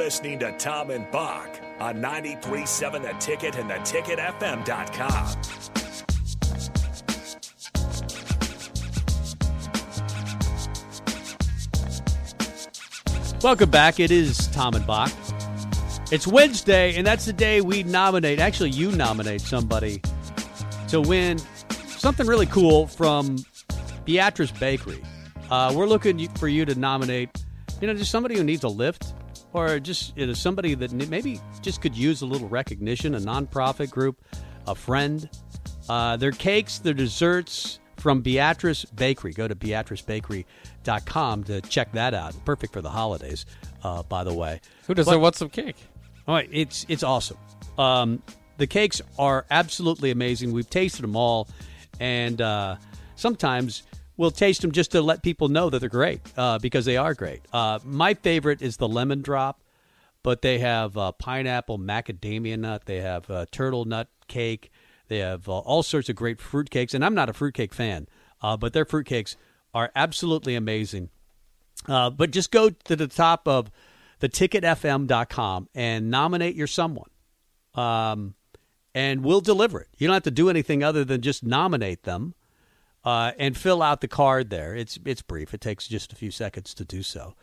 listening 0.00 0.38
to 0.38 0.50
Tom 0.52 0.90
and 0.90 1.08
Bock 1.10 1.60
on 1.78 1.96
93.7 1.96 3.02
The 3.02 3.12
Ticket 3.18 3.56
and 3.56 3.70
theticketfm.com. 3.70 5.36
Welcome 13.42 13.68
back. 13.68 14.00
It 14.00 14.10
is 14.10 14.48
Tom 14.48 14.72
and 14.72 14.86
Bock. 14.86 15.12
It's 16.10 16.26
Wednesday, 16.26 16.96
and 16.96 17.06
that's 17.06 17.26
the 17.26 17.34
day 17.34 17.60
we 17.60 17.82
nominate. 17.82 18.38
Actually, 18.38 18.70
you 18.70 18.92
nominate 18.92 19.42
somebody 19.42 20.00
to 20.88 21.02
win 21.02 21.38
something 21.88 22.26
really 22.26 22.46
cool 22.46 22.86
from 22.86 23.36
Beatrice 24.06 24.50
Bakery. 24.52 25.02
Uh, 25.50 25.74
we're 25.76 25.86
looking 25.86 26.26
for 26.36 26.48
you 26.48 26.64
to 26.64 26.74
nominate, 26.74 27.28
you 27.82 27.86
know, 27.86 27.92
just 27.92 28.10
somebody 28.10 28.38
who 28.38 28.42
needs 28.42 28.64
a 28.64 28.68
lift, 28.68 29.12
or 29.52 29.80
just 29.80 30.16
you 30.16 30.26
know, 30.26 30.32
somebody 30.32 30.74
that 30.74 30.92
maybe 30.92 31.40
just 31.60 31.80
could 31.80 31.96
use 31.96 32.22
a 32.22 32.26
little 32.26 32.48
recognition. 32.48 33.14
A 33.14 33.20
nonprofit 33.20 33.90
group, 33.90 34.22
a 34.66 34.74
friend. 34.74 35.28
Uh, 35.88 36.16
their 36.16 36.30
cakes, 36.30 36.78
their 36.78 36.94
desserts 36.94 37.80
from 37.96 38.20
Beatrice 38.22 38.84
Bakery. 38.84 39.32
Go 39.32 39.48
to 39.48 39.54
beatricebakery.com 39.54 41.44
to 41.44 41.60
check 41.62 41.92
that 41.92 42.14
out. 42.14 42.34
Perfect 42.44 42.72
for 42.72 42.80
the 42.80 42.90
holidays, 42.90 43.46
uh, 43.82 44.02
by 44.04 44.24
the 44.24 44.32
way. 44.32 44.60
Who 44.86 44.94
doesn't 44.94 45.20
want 45.20 45.36
some 45.36 45.50
cake? 45.50 45.76
all 46.26 46.34
right, 46.34 46.48
it's 46.52 46.86
it's 46.88 47.02
awesome. 47.02 47.38
Um, 47.78 48.22
the 48.56 48.66
cakes 48.66 49.00
are 49.18 49.46
absolutely 49.50 50.10
amazing. 50.10 50.52
We've 50.52 50.68
tasted 50.68 51.02
them 51.02 51.16
all, 51.16 51.48
and 51.98 52.40
uh, 52.40 52.76
sometimes 53.16 53.82
we'll 54.20 54.30
taste 54.30 54.60
them 54.60 54.70
just 54.70 54.90
to 54.90 55.00
let 55.00 55.22
people 55.22 55.48
know 55.48 55.70
that 55.70 55.78
they're 55.78 55.88
great 55.88 56.20
uh, 56.36 56.58
because 56.58 56.84
they 56.84 56.98
are 56.98 57.14
great. 57.14 57.40
Uh, 57.54 57.78
my 57.82 58.12
favorite 58.12 58.60
is 58.60 58.76
the 58.76 58.86
lemon 58.86 59.22
drop, 59.22 59.62
but 60.22 60.42
they 60.42 60.58
have 60.58 60.94
uh, 60.98 61.10
pineapple 61.12 61.78
macadamia 61.78 62.58
nut. 62.58 62.82
They 62.84 63.00
have 63.00 63.30
uh, 63.30 63.46
turtle 63.50 63.86
nut 63.86 64.08
cake. 64.28 64.70
They 65.08 65.20
have 65.20 65.48
uh, 65.48 65.60
all 65.60 65.82
sorts 65.82 66.10
of 66.10 66.16
great 66.16 66.38
fruit 66.38 66.68
cakes, 66.68 66.92
and 66.92 67.02
I'm 67.02 67.14
not 67.14 67.30
a 67.30 67.32
fruitcake 67.32 67.72
fan, 67.72 68.08
uh, 68.42 68.58
but 68.58 68.74
their 68.74 68.84
fruit 68.84 69.06
cakes 69.06 69.36
are 69.72 69.90
absolutely 69.96 70.54
amazing. 70.54 71.08
But 71.86 72.30
just 72.30 72.50
go 72.50 72.68
to 72.68 72.94
the 72.94 73.06
top 73.06 73.48
of 73.48 73.70
theticketfm.com 74.20 75.70
and 75.74 76.10
nominate 76.10 76.54
your 76.54 76.66
someone. 76.66 77.08
Um, 77.74 78.34
and 78.94 79.24
we'll 79.24 79.40
deliver 79.40 79.80
it. 79.80 79.88
You 79.96 80.08
don't 80.08 80.14
have 80.14 80.24
to 80.24 80.30
do 80.30 80.50
anything 80.50 80.84
other 80.84 81.04
than 81.06 81.22
just 81.22 81.42
nominate 81.42 82.02
them 82.02 82.34
uh, 83.04 83.32
and 83.38 83.56
fill 83.56 83.82
out 83.82 84.00
the 84.00 84.08
card 84.08 84.50
there. 84.50 84.74
It's 84.74 84.98
it's 85.04 85.22
brief. 85.22 85.54
It 85.54 85.60
takes 85.60 85.88
just 85.88 86.12
a 86.12 86.16
few 86.16 86.30
seconds 86.30 86.74
to 86.74 86.84
do 86.84 87.02
so, 87.02 87.34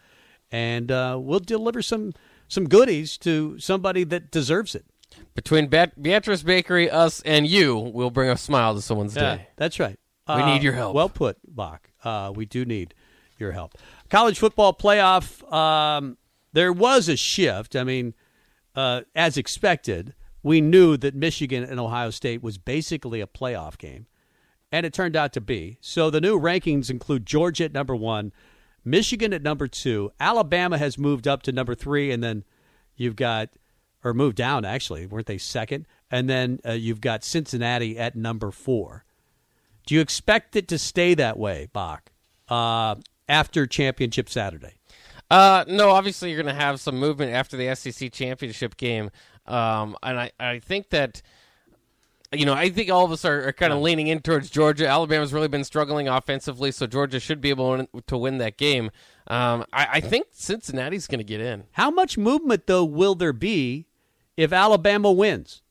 and 0.52 0.92
uh, 0.92 1.18
we'll 1.20 1.40
deliver 1.40 1.82
some 1.82 2.14
some 2.48 2.68
goodies 2.68 3.18
to 3.20 3.60
somebody 3.60 4.04
that 4.06 4.32
deserves 4.32 4.76
it. 4.76 4.86
Between 5.36 5.68
Beat- 5.68 6.02
Beatrice 6.02 6.44
Bakery, 6.44 6.90
us, 6.90 7.22
and 7.22 7.48
you, 7.48 7.78
we'll 7.78 8.10
bring 8.10 8.30
a 8.30 8.38
smile 8.38 8.76
to 8.76 8.82
someone's 8.82 9.14
day. 9.14 9.48
That's 9.56 9.80
right. 9.80 9.98
We 10.28 10.44
need 10.44 10.62
your 10.62 10.74
help. 10.74 10.94
Well 10.94 11.10
put, 11.10 11.38
Bock. 11.48 11.90
Uh, 12.04 12.34
we 12.36 12.46
do 12.46 12.66
need 12.66 12.94
your 13.40 13.54
help. 13.54 13.76
College 14.10 14.38
football 14.38 14.74
playoff. 14.74 15.50
Um, 15.52 16.18
there 16.52 16.74
was 16.74 17.08
a 17.08 17.16
shift. 17.16 17.76
I 17.76 17.84
mean, 17.86 18.14
uh, 18.76 19.02
as 19.16 19.38
expected, 19.38 20.14
we 20.44 20.60
knew 20.60 20.98
that 20.98 21.16
Michigan 21.16 21.64
and 21.64 21.80
Ohio 21.80 22.10
State 22.10 22.44
was 22.44 22.58
basically 22.58 23.22
a 23.22 23.28
playoff 23.28 23.78
game, 23.78 24.08
and 24.78 24.86
it 24.86 24.94
turned 24.94 25.16
out 25.16 25.34
to 25.34 25.42
be. 25.42 25.80
So 25.82 26.12
the 26.12 26.22
new 26.22 26.40
rankings 26.40 26.92
include 26.92 27.26
Georgia 27.26 27.66
at 27.66 27.74
number 27.74 27.96
one, 27.96 28.32
Michigan 28.86 29.34
at 29.34 29.42
number 29.42 29.68
two, 29.68 30.12
Alabama 30.20 30.78
has 30.78 31.00
moved 31.00 31.28
up 31.28 31.42
to 31.44 31.52
number 31.52 31.74
three, 31.74 32.12
and 32.12 32.24
then 32.24 32.44
you've 32.96 33.16
got 33.16 33.50
or 34.04 34.14
moved 34.14 34.38
down 34.38 34.64
actually, 34.64 35.08
weren't 35.08 35.26
they 35.26 35.40
second? 35.40 35.88
And 36.12 36.30
then 36.30 36.60
uh, 36.64 36.74
you've 36.74 37.02
got 37.02 37.24
Cincinnati 37.24 37.98
at 37.98 38.16
number 38.16 38.52
four. 38.52 39.04
Do 39.88 39.96
you 39.96 40.02
expect 40.02 40.56
it 40.56 40.68
to 40.68 40.78
stay 40.78 41.16
that 41.16 41.40
way, 41.40 41.70
Bock, 41.74 42.12
uh, 42.48 42.96
after 43.28 43.66
Championship 43.66 44.30
Saturday? 44.30 44.76
Uh, 45.32 45.66
no, 45.68 45.90
obviously 45.90 46.30
you're 46.30 46.42
going 46.42 46.56
to 46.56 46.62
have 46.62 46.80
some 46.80 47.00
movement 47.00 47.34
after 47.34 47.58
the 47.58 47.74
SEC 47.76 48.14
championship 48.14 48.78
game, 48.78 49.10
um, 49.48 49.98
and 50.04 50.20
I, 50.20 50.32
I 50.40 50.60
think 50.60 50.92
that. 50.92 51.24
You 52.34 52.46
know, 52.46 52.54
I 52.54 52.70
think 52.70 52.92
all 52.92 53.06
of 53.06 53.12
us 53.14 53.24
are, 53.24 53.48
are 53.48 53.54
kind 53.54 53.72
of 53.72 53.80
leaning 53.80 54.08
in 54.08 54.20
towards 54.20 54.50
Georgia. 54.50 54.86
Alabama's 54.88 55.32
really 55.32 55.48
been 55.48 55.64
struggling 55.64 56.10
offensively, 56.10 56.72
so 56.74 56.86
Georgia 56.86 57.22
should 57.22 57.40
be 57.40 57.50
able 57.50 57.88
to 58.06 58.18
win 58.18 58.38
that 58.40 58.58
game. 58.58 58.92
Um, 59.28 59.64
I, 59.72 59.88
I 59.94 60.00
think 60.02 60.28
Cincinnati's 60.32 61.08
going 61.08 61.20
to 61.20 61.24
get 61.24 61.40
in. 61.40 61.64
How 61.72 61.90
much 61.90 62.18
movement, 62.18 62.68
though, 62.68 62.84
will 62.84 63.16
there 63.16 63.32
be 63.32 63.88
if 64.36 64.52
Alabama 64.52 65.10
wins? 65.12 65.62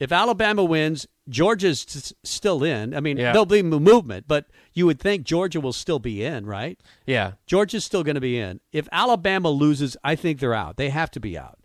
If 0.00 0.10
Alabama 0.10 0.64
wins, 0.64 1.06
Georgia's 1.28 1.86
s- 1.88 2.12
still 2.24 2.64
in. 2.64 2.94
I 2.96 2.98
mean, 3.00 3.16
Yeah. 3.16 3.30
there'll 3.30 3.46
be 3.46 3.62
movement, 3.62 4.26
but 4.26 4.46
you 4.74 4.86
would 4.86 4.98
think 4.98 5.22
Georgia 5.22 5.60
will 5.60 5.72
still 5.72 6.00
be 6.00 6.24
in, 6.24 6.46
right? 6.46 6.80
Yeah, 7.06 7.34
Georgia's 7.46 7.84
still 7.84 8.02
going 8.02 8.16
to 8.16 8.20
be 8.20 8.40
in. 8.40 8.58
If 8.72 8.88
Alabama 8.90 9.50
loses, 9.50 9.96
I 10.02 10.16
think 10.16 10.40
they're 10.40 10.52
out. 10.54 10.76
They 10.78 10.90
have 10.90 11.12
to 11.12 11.20
be 11.20 11.38
out. 11.38 11.60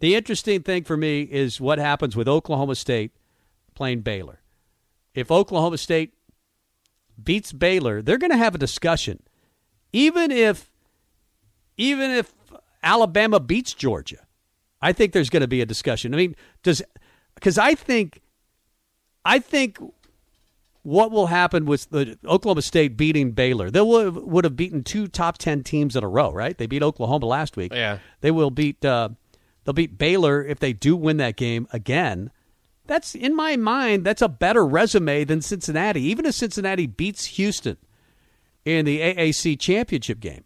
The 0.00 0.16
interesting 0.16 0.62
thing 0.64 0.82
for 0.82 0.96
me 0.96 1.22
is 1.22 1.60
what 1.60 1.78
happens 1.78 2.16
with 2.16 2.26
Oklahoma 2.26 2.74
State 2.74 3.12
playing 3.80 4.02
Baylor. 4.02 4.42
If 5.14 5.30
Oklahoma 5.30 5.78
State 5.78 6.12
beats 7.22 7.50
Baylor, 7.50 8.02
they're 8.02 8.18
going 8.18 8.30
to 8.30 8.36
have 8.36 8.54
a 8.54 8.58
discussion. 8.58 9.22
Even 9.90 10.30
if 10.30 10.70
even 11.78 12.10
if 12.10 12.34
Alabama 12.82 13.40
beats 13.40 13.72
Georgia, 13.72 14.26
I 14.82 14.92
think 14.92 15.14
there's 15.14 15.30
going 15.30 15.40
to 15.40 15.48
be 15.48 15.62
a 15.62 15.66
discussion. 15.66 16.12
I 16.12 16.18
mean, 16.18 16.36
does 16.62 16.82
cuz 17.40 17.56
I 17.56 17.74
think 17.74 18.20
I 19.24 19.38
think 19.38 19.78
what 20.82 21.10
will 21.10 21.28
happen 21.28 21.64
with 21.64 21.88
the 21.88 22.18
Oklahoma 22.26 22.60
State 22.60 22.98
beating 22.98 23.30
Baylor? 23.30 23.70
They 23.70 23.80
would 23.80 24.04
have, 24.04 24.16
would 24.16 24.44
have 24.44 24.56
beaten 24.56 24.84
two 24.84 25.08
top 25.08 25.38
ten 25.38 25.62
teams 25.64 25.96
in 25.96 26.04
a 26.04 26.08
row, 26.08 26.30
right? 26.30 26.56
They 26.56 26.66
beat 26.66 26.82
Oklahoma 26.82 27.24
last 27.24 27.56
week. 27.56 27.72
Yeah. 27.72 27.98
they 28.20 28.30
will 28.30 28.50
beat 28.50 28.84
uh, 28.84 29.08
they'll 29.64 29.72
beat 29.72 29.96
Baylor 29.96 30.44
if 30.44 30.58
they 30.58 30.74
do 30.74 30.96
win 30.96 31.16
that 31.16 31.36
game 31.36 31.66
again. 31.72 32.30
That's 32.90 33.14
in 33.14 33.36
my 33.36 33.54
mind. 33.54 34.04
That's 34.04 34.20
a 34.20 34.28
better 34.28 34.66
resume 34.66 35.22
than 35.22 35.42
Cincinnati. 35.42 36.02
Even 36.02 36.26
if 36.26 36.34
Cincinnati 36.34 36.88
beats 36.88 37.24
Houston 37.36 37.76
in 38.64 38.84
the 38.84 38.98
AAC 38.98 39.60
championship 39.60 40.18
game. 40.18 40.42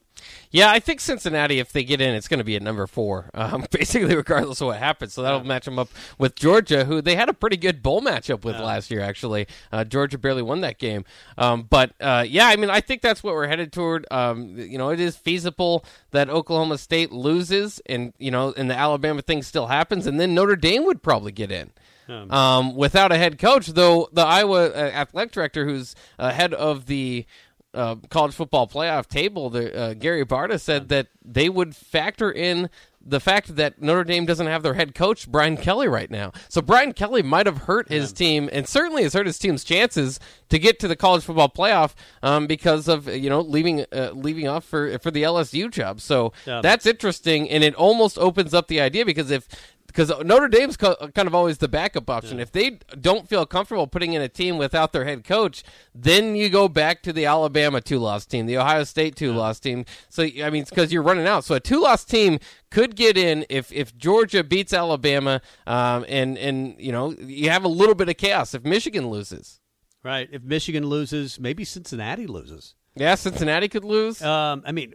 Yeah, 0.51 0.71
I 0.71 0.79
think 0.79 1.01
Cincinnati, 1.01 1.59
if 1.59 1.73
they 1.73 1.85
get 1.85 2.03
in, 2.03 2.15
it's 2.15 2.29
going 2.29 2.39
to 2.39 2.45
be 2.45 2.55
at 2.55 2.61
number 2.61 2.87
four, 2.87 3.31
um, 3.33 3.65
basically, 3.71 4.15
regardless 4.15 4.61
of 4.61 4.67
what 4.67 4.79
happens. 4.79 5.15
So 5.15 5.23
that'll 5.23 5.43
match 5.43 5.65
them 5.65 5.79
up 5.79 5.89
with 6.19 6.35
Georgia, 6.35 6.85
who 6.85 7.01
they 7.01 7.17
had 7.17 7.31
a 7.31 7.33
pretty 7.33 7.57
good 7.57 7.83
bowl 7.83 8.03
matchup 8.03 8.45
with 8.45 8.57
last 8.57 8.91
year, 8.91 9.01
actually. 9.01 9.47
Uh, 9.73 9.85
Georgia 9.85 10.19
barely 10.19 10.43
won 10.43 10.61
that 10.61 10.79
game. 10.79 11.07
Um, 11.39 11.63
but 11.63 11.95
uh, 11.99 12.27
yeah, 12.29 12.49
I 12.49 12.57
mean, 12.57 12.69
I 12.69 12.83
think 12.83 13.01
that's 13.01 13.23
what 13.23 13.33
we're 13.33 13.49
headed 13.49 13.73
toward. 13.73 14.07
Um, 14.11 14.59
you 14.59 14.77
know, 14.77 14.91
it 14.91 15.01
is 15.01 15.17
feasible 15.17 15.83
that 16.11 16.29
Oklahoma 16.29 16.77
State 16.77 17.11
loses, 17.11 17.81
and, 17.87 18.13
you 18.19 18.31
know, 18.31 18.53
and 18.55 18.69
the 18.69 18.77
Alabama 18.77 19.23
thing 19.23 19.43
still 19.43 19.69
happens, 19.69 20.07
and 20.07 20.21
then 20.21 20.35
Notre 20.35 20.57
Dame 20.57 20.85
would 20.85 21.03
probably 21.03 21.33
get 21.33 21.51
in. 21.51 21.71
Um, 22.09 22.75
without 22.77 23.13
a 23.13 23.17
head 23.17 23.39
coach, 23.39 23.67
though, 23.69 24.09
the 24.13 24.25
Iowa 24.25 24.67
uh, 24.69 24.91
athletic 24.95 25.33
director, 25.33 25.65
who's 25.67 25.95
uh, 26.19 26.31
head 26.31 26.53
of 26.55 26.87
the 26.87 27.27
uh, 27.73 27.97
college 28.11 28.35
football 28.35 28.69
playoff 28.69 29.09
table, 29.09 29.51
the, 29.51 29.77
uh, 29.77 29.95
Gary 29.95 30.25
Barta 30.25 30.61
said 30.61 30.89
that 30.91 31.09
they 31.25 31.49
would 31.49 31.75
factor 31.75 32.31
in 32.31 32.71
the 33.07 33.21
fact 33.21 33.57
that 33.57 33.83
Notre 33.83 34.05
Dame 34.05 34.25
doesn't 34.25 34.47
have 34.47 34.63
their 34.63 34.73
head 34.73 34.95
coach 34.95 35.29
Brian 35.31 35.59
Kelly 35.59 35.89
right 35.89 36.11
now. 36.11 36.33
So 36.49 36.63
Brian 36.63 36.93
Kelly 36.95 37.21
might 37.23 37.45
have 37.45 37.59
hurt 37.59 37.91
his 37.91 38.13
team, 38.15 38.49
and 38.51 38.67
certainly 38.67 39.03
has 39.03 39.13
hurt 39.13 39.27
his 39.27 39.39
team's 39.39 39.63
chances 39.63 40.19
to 40.49 40.59
get 40.59 40.79
to 40.81 40.89
the 40.89 40.97
college 40.97 41.23
football 41.25 41.51
playoff 41.51 41.93
um, 42.23 42.47
because 42.47 42.89
of 42.89 43.07
you 43.15 43.29
know 43.29 43.41
leaving 43.43 43.85
uh, 43.93 44.13
leaving 44.15 44.49
off 44.49 44.65
for 44.65 44.99
for 45.01 45.11
the 45.11 45.23
LSU 45.23 45.71
job. 45.71 46.01
So 46.01 46.33
Yeah. 46.47 46.63
that's 46.63 46.87
interesting, 46.87 47.51
and 47.51 47.63
it 47.63 47.75
almost 47.75 48.17
opens 48.19 48.55
up 48.55 48.69
the 48.69 48.81
idea 48.81 49.05
because 49.05 49.31
if 49.31 49.49
because 49.95 50.13
Notre 50.25 50.49
Dame's 50.49 50.77
co- 50.77 50.97
kind 51.15 51.29
of 51.29 51.35
always 51.35 51.59
the 51.59 51.69
backup 51.69 52.11
option. 52.11 52.41
If 52.41 52.51
they 52.51 52.81
don't 53.01 53.29
feel 53.29 53.47
comfortable 53.47 53.87
putting 53.87 54.13
in 54.13 54.23
a 54.23 54.29
team 54.29 54.59
without 54.59 54.93
their 54.93 55.05
head 55.05 55.23
coach, 55.23 55.63
then 55.95 56.35
you 56.35 56.49
go 56.49 56.67
back 56.69 57.03
to 57.05 57.13
the 57.13 57.27
Alabama 57.27 57.81
two 57.81 58.01
loss 58.01 58.27
team, 58.27 58.47
the 58.47 58.59
Ohio 58.59 58.83
State 58.83 59.15
two 59.15 59.33
loss 59.33 59.61
team. 59.61 59.85
So 60.09 60.25
I 60.25 60.51
mean, 60.51 60.65
because 60.69 60.93
you're 60.93 61.03
running 61.03 61.27
out. 61.27 61.45
So 61.45 61.55
a 61.55 61.61
two 61.61 61.81
loss 61.81 62.05
team 62.05 62.41
could 62.71 62.97
get 62.97 63.17
in 63.17 63.47
if 63.49 63.73
if 63.73 63.97
Georgia 63.97 64.43
beats 64.43 64.73
Alabama, 64.73 65.41
um, 65.67 66.05
and 66.09 66.37
and 66.39 66.75
you 66.79 66.91
know 66.91 67.13
you 67.13 67.51
have 67.51 67.65
a 67.65 67.69
little 67.69 67.95
bit 67.95 68.09
of 68.09 68.17
chaos 68.17 68.53
if 68.55 68.65
Michigan 68.65 69.09
loses. 69.09 69.61
Right. 70.03 70.29
If 70.31 70.43
Michigan 70.43 70.87
loses, 70.87 71.41
maybe 71.41 71.65
Cincinnati 71.65 72.27
loses. 72.27 72.75
Yeah, 72.97 73.15
Cincinnati 73.17 73.69
could 73.69 73.85
lose. 73.85 74.23
Um, 74.23 74.63
I 74.65 74.73
mean, 74.73 74.95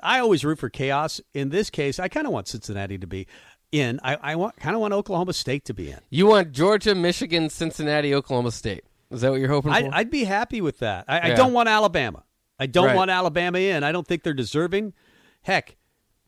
I 0.00 0.18
always 0.18 0.44
root 0.44 0.58
for 0.58 0.68
chaos. 0.70 1.20
In 1.34 1.50
this 1.50 1.70
case, 1.70 2.00
I 2.00 2.08
kind 2.08 2.26
of 2.26 2.32
want 2.32 2.48
Cincinnati 2.48 2.98
to 2.98 3.06
be 3.06 3.28
in. 3.72 4.00
I, 4.02 4.16
I 4.20 4.36
want 4.36 4.56
kind 4.56 4.74
of 4.74 4.80
want 4.80 4.94
Oklahoma 4.94 5.32
State 5.32 5.64
to 5.66 5.74
be 5.74 5.90
in. 5.90 6.00
you 6.10 6.26
want 6.26 6.52
Georgia, 6.52 6.94
Michigan, 6.94 7.50
Cincinnati, 7.50 8.14
Oklahoma 8.14 8.50
State. 8.52 8.84
Is 9.10 9.22
that 9.22 9.30
what 9.30 9.40
you're 9.40 9.48
hoping 9.48 9.72
I'd, 9.72 9.86
for? 9.86 9.94
I'd 9.94 10.10
be 10.10 10.24
happy 10.24 10.60
with 10.60 10.78
that. 10.80 11.04
I, 11.08 11.32
I 11.32 11.34
don't 11.34 11.52
want 11.52 11.68
Alabama. 11.68 12.24
I 12.58 12.66
don't 12.66 12.86
Right. 12.86 12.96
want 12.96 13.10
Alabama 13.10 13.58
in. 13.58 13.84
I 13.84 13.92
don't 13.92 14.06
think 14.06 14.22
they're 14.22 14.34
deserving. 14.34 14.92
Heck, 15.42 15.76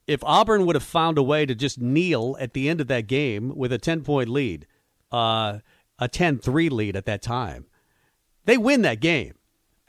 if 0.07 0.23
Auburn 0.25 0.65
would 0.67 0.77
have 0.77 0.83
found 0.83 1.19
a 1.19 1.23
way 1.23 1.45
to 1.45 1.55
just 1.55 1.81
kneel 1.81 2.37
at 2.41 2.53
the 2.55 2.69
end 2.69 2.81
of 2.81 2.87
that 2.89 3.07
game 3.07 3.55
with 3.55 3.73
a 3.73 3.79
10 3.79 4.03
point 4.03 4.29
lead, 4.29 4.67
uh, 5.13 5.59
a 5.99 6.09
10 6.09 6.39
3 6.39 6.69
lead 6.69 6.97
at 6.97 7.05
that 7.05 7.21
time, 7.21 7.67
they 8.47 8.57
win 8.57 8.83
that 8.83 9.01
game. 9.01 9.35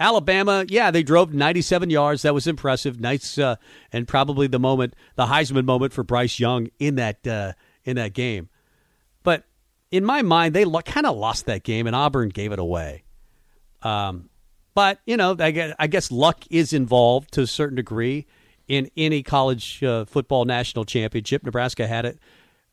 Alabama, 0.02 0.66
yeah, 0.68 0.90
they 0.92 1.04
drove 1.04 1.34
97 1.34 1.90
yards. 1.90 2.24
That 2.24 2.34
was 2.34 2.48
impressive. 2.48 3.00
Nice, 3.00 3.38
uh, 3.38 3.56
and 3.94 4.08
probably 4.08 4.48
the 4.48 4.60
moment, 4.60 4.96
the 5.16 5.28
Heisman 5.28 5.64
moment 5.66 5.94
for 5.94 6.04
Bryce 6.04 6.40
Young 6.40 6.68
in 6.80 6.96
that 6.96 7.26
uh, 7.28 7.54
in 7.84 7.96
that 7.98 8.14
game. 8.14 8.50
But 9.24 9.46
in 9.92 10.04
my 10.04 10.22
mind, 10.24 10.56
they 10.56 10.66
lo- 10.66 10.82
kind 10.82 11.06
of 11.06 11.16
lost 11.16 11.46
that 11.46 11.64
game, 11.64 11.86
and 11.88 11.96
Auburn 11.96 12.30
gave 12.30 12.52
it 12.52 12.60
away. 12.60 13.04
Um, 13.84 14.30
but 14.74 15.00
you 15.06 15.18
know, 15.18 15.36
I 15.40 15.52
guess, 15.52 15.76
I 15.78 15.88
guess, 15.88 16.12
luck 16.12 16.46
is 16.50 16.74
involved 16.74 17.34
to 17.34 17.42
a 17.42 17.48
certain 17.48 17.76
degree 17.76 18.26
in 18.68 18.90
any 18.98 19.22
college 19.22 19.84
uh, 19.84 20.06
football 20.06 20.46
national 20.46 20.86
championship. 20.86 21.44
Nebraska 21.44 21.86
had 21.88 22.06
it 22.06 22.20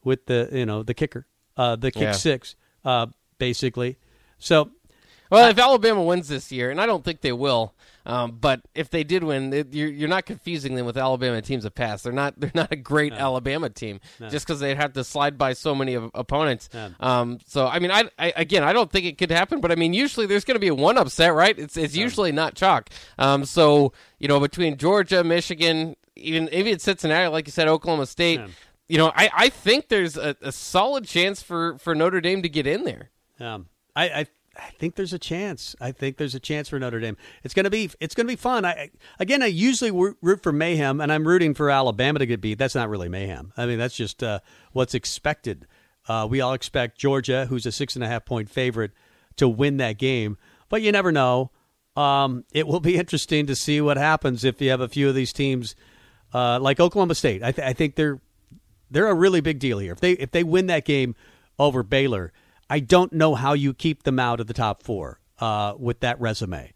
with 0.04 0.26
the 0.26 0.48
you 0.52 0.64
know 0.66 0.82
the 0.82 0.94
kicker, 0.94 1.26
uh, 1.56 1.76
the 1.76 1.90
kick 1.90 2.02
Yeah. 2.02 2.12
six, 2.12 2.56
uh, 2.84 3.06
basically. 3.38 3.98
So 4.38 4.70
Well, 5.30 5.48
if 5.50 5.58
Alabama 5.58 6.02
wins 6.02 6.28
this 6.28 6.50
year, 6.50 6.70
and 6.70 6.80
I 6.80 6.86
don't 6.86 7.04
think 7.04 7.20
they 7.20 7.32
will, 7.32 7.74
um, 8.06 8.38
but 8.40 8.62
if 8.74 8.88
they 8.88 9.04
did 9.04 9.22
win, 9.22 9.52
it, 9.52 9.74
you're, 9.74 9.88
you're 9.88 10.08
not 10.08 10.24
confusing 10.24 10.74
them 10.74 10.86
with 10.86 10.96
Alabama 10.96 11.42
teams 11.42 11.66
of 11.66 11.74
past. 11.74 12.04
They're 12.04 12.12
not. 12.12 12.34
They're 12.40 12.50
not 12.54 12.72
a 12.72 12.76
great 12.76 13.12
Alabama 13.12 13.68
team 13.68 14.00
just 14.30 14.46
because 14.46 14.60
they'd 14.60 14.76
have 14.78 14.94
to 14.94 15.04
slide 15.04 15.36
by 15.36 15.52
so 15.52 15.74
many 15.74 15.94
of 15.94 16.10
opponents. 16.14 16.70
Um, 17.00 17.38
so 17.46 17.66
I 17.66 17.78
mean, 17.80 17.90
I, 17.90 18.04
I 18.18 18.32
again, 18.36 18.64
I 18.64 18.72
don't 18.72 18.90
think 18.90 19.04
it 19.04 19.18
could 19.18 19.30
happen, 19.30 19.60
but 19.60 19.70
I 19.70 19.74
mean, 19.74 19.92
usually 19.92 20.24
there's 20.26 20.44
going 20.44 20.54
to 20.56 20.60
be 20.60 20.68
a 20.68 20.74
one 20.74 20.96
upset, 20.96 21.34
right? 21.34 21.58
It's 21.58 21.76
it's 21.76 21.94
usually 21.94 22.32
not 22.32 22.54
chalk. 22.54 22.88
Um, 23.18 23.44
so 23.44 23.92
you 24.18 24.28
know, 24.28 24.40
between 24.40 24.76
Georgia, 24.78 25.22
Michigan, 25.22 25.94
even 26.16 26.48
even 26.54 26.78
Cincinnati, 26.78 27.28
like 27.28 27.46
you 27.46 27.52
said, 27.52 27.68
Oklahoma 27.68 28.06
State. 28.06 28.40
You 28.90 28.96
know, 28.96 29.12
I, 29.14 29.28
I 29.34 29.48
think 29.50 29.88
there's 29.88 30.16
a, 30.16 30.34
a 30.40 30.50
solid 30.50 31.04
chance 31.04 31.42
for, 31.42 31.76
for 31.76 31.94
Notre 31.94 32.22
Dame 32.22 32.40
to 32.40 32.48
get 32.48 32.66
in 32.66 32.84
there. 32.84 33.10
Um, 33.38 33.66
I, 33.94 34.04
I 34.20 34.26
I 34.58 34.70
think 34.78 34.96
there's 34.96 35.12
a 35.12 35.18
chance. 35.18 35.76
I 35.80 35.92
think 35.92 36.16
there's 36.16 36.34
a 36.34 36.40
chance 36.40 36.68
for 36.68 36.78
Notre 36.78 37.00
Dame. 37.00 37.16
It's 37.44 37.54
gonna 37.54 37.70
be 37.70 37.90
it's 38.00 38.14
gonna 38.14 38.26
be 38.26 38.36
fun. 38.36 38.64
I 38.64 38.90
again, 39.18 39.42
I 39.42 39.46
usually 39.46 39.90
root 39.90 40.18
root 40.20 40.42
for 40.42 40.52
mayhem, 40.52 41.00
and 41.00 41.12
I'm 41.12 41.26
rooting 41.26 41.54
for 41.54 41.70
Alabama 41.70 42.18
to 42.18 42.26
get 42.26 42.40
beat. 42.40 42.58
That's 42.58 42.74
not 42.74 42.88
really 42.88 43.08
mayhem. 43.08 43.52
I 43.56 43.66
mean, 43.66 43.78
that's 43.78 43.96
just 43.96 44.22
uh, 44.22 44.40
what's 44.72 44.94
expected. 44.94 45.66
Uh, 46.08 46.26
we 46.28 46.40
all 46.40 46.54
expect 46.54 46.98
Georgia, 46.98 47.46
who's 47.46 47.66
a 47.66 47.72
six 47.72 47.94
and 47.94 48.04
a 48.04 48.08
half 48.08 48.24
point 48.24 48.50
favorite, 48.50 48.92
to 49.36 49.48
win 49.48 49.76
that 49.76 49.98
game, 49.98 50.36
but 50.68 50.82
you 50.82 50.90
never 50.90 51.12
know. 51.12 51.50
Um, 51.96 52.44
it 52.52 52.66
will 52.66 52.80
be 52.80 52.96
interesting 52.98 53.46
to 53.46 53.54
see 53.54 53.80
what 53.80 53.96
happens 53.96 54.44
if 54.44 54.60
you 54.60 54.70
have 54.70 54.80
a 54.80 54.88
few 54.88 55.08
of 55.08 55.14
these 55.14 55.32
teams, 55.32 55.76
uh, 56.34 56.58
like 56.60 56.80
Oklahoma 56.80 57.14
State. 57.14 57.42
I, 57.42 57.52
th- 57.52 57.66
I 57.66 57.72
think 57.72 57.94
they're 57.94 58.20
they're 58.90 59.08
a 59.08 59.14
really 59.14 59.40
big 59.40 59.58
deal 59.58 59.78
here. 59.78 59.92
If 59.92 60.00
they 60.00 60.12
if 60.12 60.30
they 60.32 60.42
win 60.42 60.66
that 60.66 60.84
game 60.84 61.14
over 61.58 61.82
Baylor, 61.82 62.32
I 62.70 62.80
don't 62.80 63.12
know 63.12 63.34
how 63.34 63.52
you 63.54 63.72
keep 63.74 64.02
them 64.02 64.18
out 64.18 64.40
of 64.40 64.46
the 64.46 64.54
top 64.54 64.82
four 64.82 65.20
uh, 65.38 65.74
with 65.78 66.00
that 66.00 66.20
resume. 66.20 66.72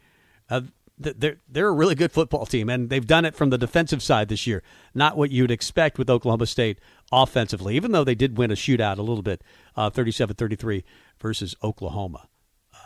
Uh, 0.49 0.63
they're 0.99 1.37
they're 1.49 1.69
a 1.69 1.73
really 1.73 1.95
good 1.95 2.13
football 2.13 2.47
team, 2.47 2.69
and 2.69 2.89
they've 2.89 3.07
done 3.07 3.25
it 3.25 3.35
from 3.35 3.51
the 3.51 3.59
defensive 3.59 4.03
side 4.03 4.29
this 4.29 4.47
year. 4.47 4.63
Not 4.95 5.17
what 5.17 5.31
you'd 5.31 5.51
expect 5.51 5.99
with 5.99 6.09
Oklahoma 6.09 6.47
State 6.47 6.79
offensively, 7.11 7.77
even 7.77 7.93
though 7.93 8.05
they 8.05 8.15
did 8.15 8.39
win 8.39 8.51
a 8.51 8.55
shootout 8.55 8.99
a 8.99 9.03
little 9.03 9.23
bit, 9.23 9.43
uh, 9.77 9.91
37-33 9.91 10.85
versus 11.21 11.57
Oklahoma. 11.63 12.29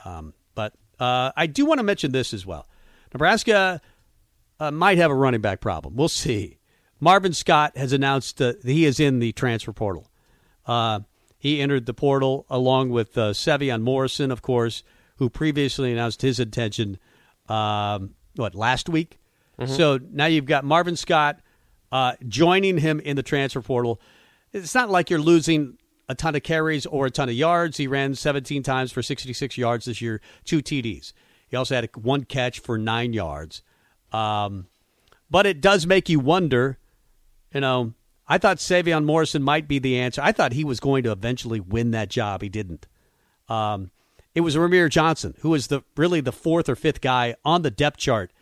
Um, 0.04 0.34
but 0.54 0.74
uh, 0.98 1.32
I 1.36 1.46
do 1.46 1.66
want 1.66 1.78
to 1.78 1.84
mention 1.84 2.12
this 2.12 2.32
as 2.32 2.46
well. 2.46 2.68
Nebraska 3.12 3.80
uh, 4.60 4.70
might 4.70 4.98
have 4.98 5.10
a 5.10 5.14
running 5.14 5.40
back 5.40 5.60
problem. 5.60 5.96
We'll 5.96 6.08
see. 6.08 6.58
Marvin 7.00 7.32
Scott 7.32 7.76
has 7.76 7.92
announced 7.92 8.38
that 8.38 8.64
he 8.64 8.84
is 8.86 8.98
in 8.98 9.18
the 9.18 9.32
transfer 9.32 9.72
portal. 9.72 10.10
Uh, 10.64 11.00
he 11.38 11.60
entered 11.60 11.86
the 11.86 11.94
portal 11.94 12.46
along 12.48 12.90
with 12.90 13.16
uh, 13.16 13.32
Sevion 13.32 13.82
Morrison, 13.82 14.30
of 14.30 14.42
course, 14.42 14.82
who 15.16 15.30
previously 15.30 15.92
announced 15.92 16.22
his 16.22 16.40
intention, 16.40 16.98
um, 17.48 18.14
what, 18.36 18.54
last 18.54 18.88
week? 18.88 19.18
So 19.66 19.98
now 20.10 20.26
you've 20.26 20.44
got 20.44 20.64
Marvin 20.64 20.96
Scott 20.96 21.40
uh, 21.90 22.12
joining 22.28 22.78
him 22.78 23.00
in 23.00 23.16
the 23.16 23.22
transfer 23.22 23.62
portal. 23.62 24.00
It's 24.52 24.74
not 24.74 24.90
like 24.90 25.08
you're 25.08 25.18
losing 25.18 25.78
a 26.08 26.14
ton 26.14 26.34
of 26.34 26.42
carries 26.42 26.86
or 26.86 27.06
a 27.06 27.10
ton 27.10 27.28
of 27.28 27.34
yards. 27.34 27.76
He 27.76 27.86
ran 27.86 28.14
17 28.14 28.62
times 28.62 28.92
for 28.92 29.02
66 29.02 29.56
yards 29.56 29.86
this 29.86 30.00
year, 30.00 30.20
two 30.44 30.60
TDs. 30.60 31.12
He 31.48 31.56
also 31.56 31.74
had 31.74 31.88
one 31.96 32.24
catch 32.24 32.60
for 32.60 32.76
nine 32.76 33.12
yards. 33.12 33.62
Um, 34.12 34.66
but 35.30 35.46
it 35.46 35.60
does 35.60 35.86
make 35.86 36.08
you 36.08 36.20
wonder, 36.20 36.78
you 37.52 37.60
know, 37.60 37.94
I 38.28 38.38
thought 38.38 38.58
Sevion 38.58 39.04
Morrison 39.04 39.42
might 39.42 39.68
be 39.68 39.78
the 39.78 39.98
answer. 39.98 40.20
I 40.22 40.32
thought 40.32 40.52
he 40.52 40.64
was 40.64 40.80
going 40.80 41.04
to 41.04 41.12
eventually 41.12 41.60
win 41.60 41.92
that 41.92 42.08
job. 42.08 42.42
He 42.42 42.48
didn't. 42.48 42.86
Um, 43.48 43.90
it 44.34 44.40
was 44.40 44.56
Rahmir 44.56 44.90
Johnson, 44.90 45.34
who 45.40 45.50
was 45.50 45.68
the 45.68 45.82
really 45.96 46.20
the 46.20 46.32
fourth 46.32 46.68
or 46.68 46.76
fifth 46.76 47.00
guy 47.00 47.36
on 47.44 47.62
the 47.62 47.70
depth 47.70 47.98
chart 47.98 48.32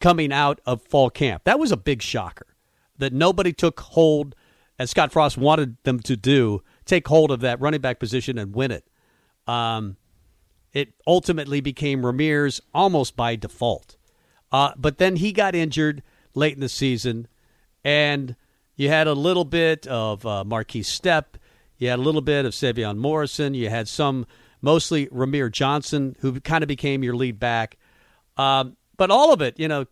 coming 0.00 0.32
out 0.32 0.60
of 0.66 0.82
fall 0.82 1.10
camp. 1.10 1.44
That 1.44 1.58
was 1.58 1.70
a 1.70 1.76
big 1.76 2.02
shocker 2.02 2.46
that 2.98 3.12
nobody 3.12 3.52
took 3.52 3.80
hold, 3.80 4.34
as 4.78 4.90
Scott 4.90 5.12
Frost 5.12 5.38
wanted 5.38 5.76
them 5.84 6.00
to 6.00 6.16
do, 6.16 6.62
take 6.84 7.06
hold 7.06 7.30
of 7.30 7.40
that 7.40 7.60
running 7.60 7.80
back 7.80 7.98
position 7.98 8.38
and 8.38 8.54
win 8.54 8.70
it. 8.70 8.84
Um, 9.46 9.96
it 10.72 10.92
ultimately 11.06 11.60
became 11.60 12.02
Rahmir's 12.02 12.60
almost 12.74 13.16
by 13.16 13.36
default. 13.36 13.96
Uh, 14.50 14.72
but 14.76 14.98
then 14.98 15.16
he 15.16 15.32
got 15.32 15.54
injured 15.54 16.02
late 16.34 16.54
in 16.54 16.60
the 16.60 16.68
season, 16.68 17.28
and 17.84 18.36
you 18.78 18.88
had 18.88 19.06
a 19.06 19.12
little 19.12 19.44
bit 19.44 19.86
of 19.88 20.24
uh, 20.24 20.44
Markese 20.46 20.86
Stepp. 20.86 21.38
You 21.76 21.88
had 21.90 21.98
a 21.98 22.02
little 22.02 22.22
bit 22.22 22.46
of 22.46 22.52
Sevion 22.54 22.96
Morrison. 22.96 23.52
You 23.52 23.68
had 23.68 23.88
some, 23.88 24.24
mostly 24.62 25.08
Rahmir 25.08 25.52
Johnson, 25.52 26.16
who 26.20 26.40
kind 26.40 26.64
of 26.64 26.68
became 26.68 27.02
your 27.02 27.14
lead 27.14 27.38
back. 27.38 27.76
Um, 28.36 28.76
but 28.96 29.10
all 29.10 29.32
of 29.32 29.42
it, 29.42 29.58
you 29.58 29.68
know, 29.68 29.86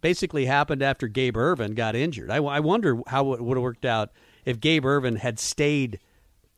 basically 0.00 0.44
happened 0.44 0.82
after 0.82 1.08
Gabe 1.08 1.36
Ervin 1.36 1.74
got 1.74 1.94
injured. 1.94 2.30
I, 2.30 2.36
I 2.36 2.60
wonder 2.60 3.00
how 3.06 3.32
it 3.32 3.40
would 3.40 3.56
have 3.56 3.62
worked 3.62 3.84
out 3.84 4.10
if 4.44 4.60
Gabe 4.60 4.84
Ervin 4.84 5.16
had 5.16 5.38
stayed 5.38 6.00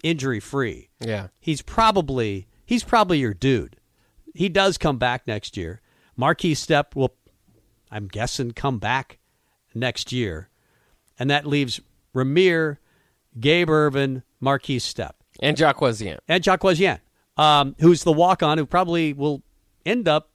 injury 0.02 0.40
free. 0.40 0.88
Yeah. 0.98 1.28
He's 1.38 1.62
probably 1.62 2.48
he's 2.64 2.84
probably 2.84 3.18
your 3.18 3.34
dude. 3.34 3.76
He 4.34 4.48
does 4.48 4.78
come 4.78 4.98
back 4.98 5.26
next 5.26 5.56
year. 5.56 5.80
Markese 6.18 6.52
Stepp 6.52 6.96
will, 6.96 7.14
I'm 7.90 8.08
guessing, 8.08 8.52
come 8.52 8.78
back 8.78 9.18
next 9.74 10.10
year, 10.10 10.48
and 11.18 11.30
that 11.30 11.46
leaves 11.46 11.80
Rahmir, 12.14 12.78
Gabe 13.38 13.68
Ervin, 13.70 14.22
Markese 14.42 14.76
Stepp, 14.80 15.12
And 15.40 15.56
Jacques 15.56 15.78
Wazien. 15.80 16.18
and 16.28 16.42
Jacques 16.42 16.60
Wazien, 16.62 17.00
um, 17.36 17.74
who's 17.80 18.04
the 18.04 18.12
walk-on 18.12 18.58
who 18.58 18.66
probably 18.66 19.12
will 19.12 19.42
end 19.84 20.08
up 20.08 20.30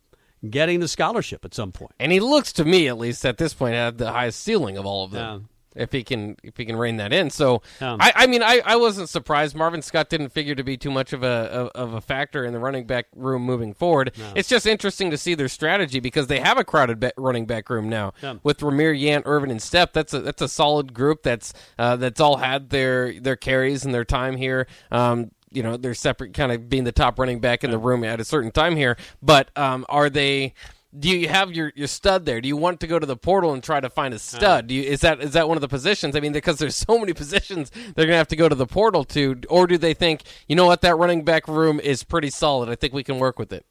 getting 0.49 0.79
the 0.79 0.87
scholarship 0.87 1.45
at 1.45 1.53
some 1.53 1.71
point. 1.71 1.91
And 1.99 2.11
he 2.11 2.19
looks 2.19 2.51
to 2.53 2.65
me, 2.65 2.87
at 2.87 2.97
least 2.97 3.25
at 3.25 3.37
this 3.37 3.53
point, 3.53 3.75
have 3.75 3.97
the 3.97 4.11
highest 4.11 4.41
ceiling 4.41 4.77
of 4.77 4.85
all 4.85 5.05
of 5.05 5.11
them. 5.11 5.49
If 5.75 5.91
he 5.93 6.03
can, 6.03 6.35
if 6.43 6.57
he 6.57 6.65
can 6.65 6.75
rein 6.75 6.97
that 6.97 7.13
in. 7.13 7.29
So, 7.29 7.61
Yeah. 7.79 7.95
I, 7.99 8.11
I 8.15 8.27
mean, 8.27 8.43
I, 8.43 8.61
I 8.65 8.75
wasn't 8.75 9.07
surprised. 9.07 9.55
Marvin 9.55 9.81
Scott 9.81 10.09
didn't 10.09 10.29
figure 10.29 10.53
to 10.55 10.63
be 10.63 10.75
too 10.75 10.91
much 10.91 11.13
of 11.13 11.23
a 11.23 11.71
of, 11.73 11.93
a 11.93 12.01
factor 12.01 12.43
in 12.43 12.51
the 12.51 12.59
running 12.59 12.85
back 12.85 13.05
room 13.15 13.43
moving 13.43 13.73
forward. 13.73 14.11
It's 14.35 14.49
just 14.49 14.65
interesting 14.67 15.11
to 15.11 15.17
see 15.17 15.33
their 15.33 15.47
strategy 15.47 15.99
because 15.99 16.27
they 16.27 16.39
have 16.39 16.57
a 16.57 16.63
crowded 16.63 16.99
ba- 16.99 17.13
running 17.15 17.45
back 17.45 17.69
room 17.69 17.87
now 17.87 18.13
with 18.43 18.59
Rahmir, 18.59 18.99
Yant, 18.99 19.23
Ervin, 19.25 19.49
and 19.51 19.59
Stepp. 19.59 19.93
That's 19.93 20.13
a 20.13 20.19
that's 20.19 20.41
a 20.41 20.49
solid 20.49 20.93
group. 20.93 21.23
That's 21.23 21.53
uh, 21.79 21.95
that's 21.95 22.19
all 22.19 22.37
had 22.37 22.69
their 22.69 23.19
their 23.19 23.35
carries 23.37 23.85
and 23.85 23.93
their 23.93 24.05
time 24.05 24.35
here. 24.35 24.67
Um, 24.91 25.31
you 25.53 25.63
know, 25.63 25.75
they're 25.77 25.93
separate, 25.93 26.33
kind 26.33 26.51
of 26.51 26.69
being 26.69 26.85
the 26.85 26.93
top 26.93 27.19
running 27.19 27.39
back 27.41 27.63
in 27.63 27.71
the 27.71 27.77
room 27.77 28.03
at 28.05 28.19
a 28.21 28.23
certain 28.25 28.51
time 28.51 28.75
here. 28.77 28.95
But 29.21 29.49
um, 29.57 29.85
are 29.89 30.09
they? 30.09 30.53
Do 30.97 31.09
you 31.09 31.29
have 31.29 31.51
your, 31.53 31.71
your 31.75 31.87
stud 31.87 32.25
there? 32.25 32.41
Do 32.41 32.49
you 32.49 32.57
want 32.57 32.81
to 32.81 32.87
go 32.87 32.99
to 32.99 33.05
the 33.05 33.15
portal 33.15 33.53
and 33.53 33.63
try 33.63 33.79
to 33.79 33.89
find 33.89 34.13
a 34.13 34.19
stud? 34.19 34.67
Do 34.67 34.75
you, 34.75 34.83
is 34.83 35.01
that 35.01 35.21
is 35.21 35.33
that 35.33 35.47
one 35.47 35.55
of 35.55 35.61
the 35.61 35.69
positions? 35.69 36.15
I 36.15 36.19
mean, 36.19 36.33
because 36.33 36.57
there's 36.57 36.75
so 36.75 36.99
many 36.99 37.13
positions 37.13 37.69
they're 37.69 38.05
going 38.05 38.09
to 38.09 38.15
have 38.17 38.27
to 38.29 38.35
go 38.35 38.49
to 38.49 38.55
the 38.55 38.67
portal 38.67 39.05
to, 39.05 39.39
or 39.49 39.67
do 39.67 39.77
they 39.77 39.93
think, 39.93 40.23
you 40.47 40.55
know 40.55 40.65
what, 40.65 40.81
that 40.81 40.97
running 40.97 41.23
back 41.23 41.47
room 41.47 41.79
is 41.79 42.03
pretty 42.03 42.29
solid. 42.29 42.67
I 42.67 42.75
think 42.75 42.93
we 42.93 43.03
can 43.03 43.19
work 43.19 43.39
with 43.39 43.53
it. 43.53 43.65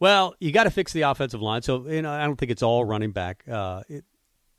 Well, 0.00 0.34
you 0.40 0.50
got 0.50 0.64
to 0.64 0.70
fix 0.70 0.92
the 0.92 1.02
offensive 1.02 1.40
line. 1.40 1.62
So, 1.62 1.86
you 1.88 2.02
know, 2.02 2.12
I 2.12 2.24
don't 2.24 2.36
think 2.36 2.50
it's 2.50 2.62
all 2.62 2.84
running 2.84 3.12
back 3.12 3.44
uh, 3.48 3.84
it, 3.88 4.04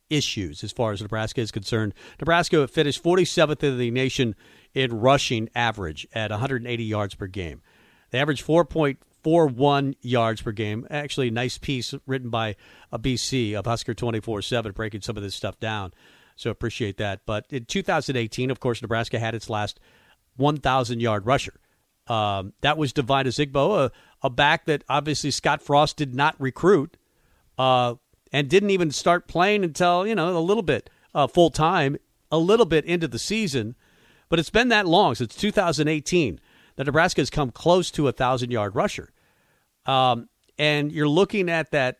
issues 0.09 0.63
as 0.63 0.71
far 0.71 0.93
as 0.93 1.01
Nebraska 1.01 1.41
is 1.41 1.51
concerned. 1.51 1.93
Nebraska 2.19 2.67
finished 2.67 3.03
47th 3.03 3.63
in 3.63 3.77
the 3.77 3.91
nation 3.91 4.35
in 4.73 4.99
rushing 4.99 5.49
average 5.55 6.07
at 6.13 6.31
180 6.31 6.83
yards 6.83 7.15
per 7.15 7.27
game. 7.27 7.61
They 8.11 8.19
averaged 8.19 8.45
4.41 9.25 9.95
yards 10.01 10.41
per 10.41 10.51
game. 10.51 10.85
Actually, 10.89 11.29
a 11.29 11.31
nice 11.31 11.57
piece 11.57 11.93
written 12.05 12.29
by 12.29 12.55
a 12.91 12.99
BC 12.99 13.55
of 13.55 13.65
Husker 13.65 13.93
24 13.93 14.41
7, 14.41 14.71
breaking 14.71 15.01
some 15.01 15.17
of 15.17 15.23
this 15.23 15.35
stuff 15.35 15.59
down. 15.59 15.93
So 16.35 16.49
appreciate 16.49 16.97
that. 16.97 17.21
But 17.25 17.45
in 17.49 17.65
2018, 17.65 18.51
of 18.51 18.59
course, 18.59 18.81
Nebraska 18.81 19.19
had 19.19 19.33
its 19.33 19.49
last 19.49 19.79
1,000 20.37 20.99
yard 20.99 21.25
rusher. 21.25 21.53
Um, 22.07 22.53
that 22.61 22.77
was 22.77 22.93
Devine 22.93 23.25
Ozigbo, 23.25 23.85
a, 23.85 23.91
a 24.21 24.29
back 24.29 24.65
that 24.65 24.83
obviously 24.87 25.31
Scott 25.31 25.61
Frost 25.61 25.97
did 25.97 26.13
not 26.13 26.35
recruit 26.39 26.97
uh, 27.57 27.95
and 28.31 28.47
didn't 28.47 28.69
even 28.69 28.91
start 28.91 29.27
playing 29.27 29.63
until, 29.63 30.05
you 30.05 30.13
know, 30.13 30.37
a 30.37 30.39
little 30.39 30.61
bit 30.61 30.89
uh, 31.15 31.25
full 31.25 31.49
time 31.49 31.97
a 32.31 32.37
little 32.37 32.65
bit 32.65 32.85
into 32.85 33.07
the 33.07 33.19
season, 33.19 33.75
but 34.29 34.39
it's 34.39 34.49
been 34.49 34.69
that 34.69 34.85
long 34.85 35.15
since 35.15 35.35
2018 35.35 36.39
that 36.75 36.83
Nebraska 36.83 37.21
has 37.21 37.29
come 37.29 37.51
close 37.51 37.89
to 37.91 38.07
a 38.07 38.11
thousand 38.11 38.51
yard 38.51 38.75
rusher. 38.75 39.11
Um, 39.85 40.29
and 40.57 40.91
you're 40.91 41.09
looking 41.09 41.49
at 41.49 41.71
that 41.71 41.99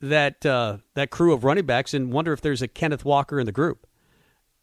that 0.00 0.44
uh, 0.44 0.78
that 0.94 1.10
crew 1.10 1.32
of 1.32 1.44
running 1.44 1.66
backs 1.66 1.94
and 1.94 2.12
wonder 2.12 2.32
if 2.32 2.40
there's 2.40 2.62
a 2.62 2.68
Kenneth 2.68 3.04
Walker 3.04 3.40
in 3.40 3.46
the 3.46 3.52
group. 3.52 3.86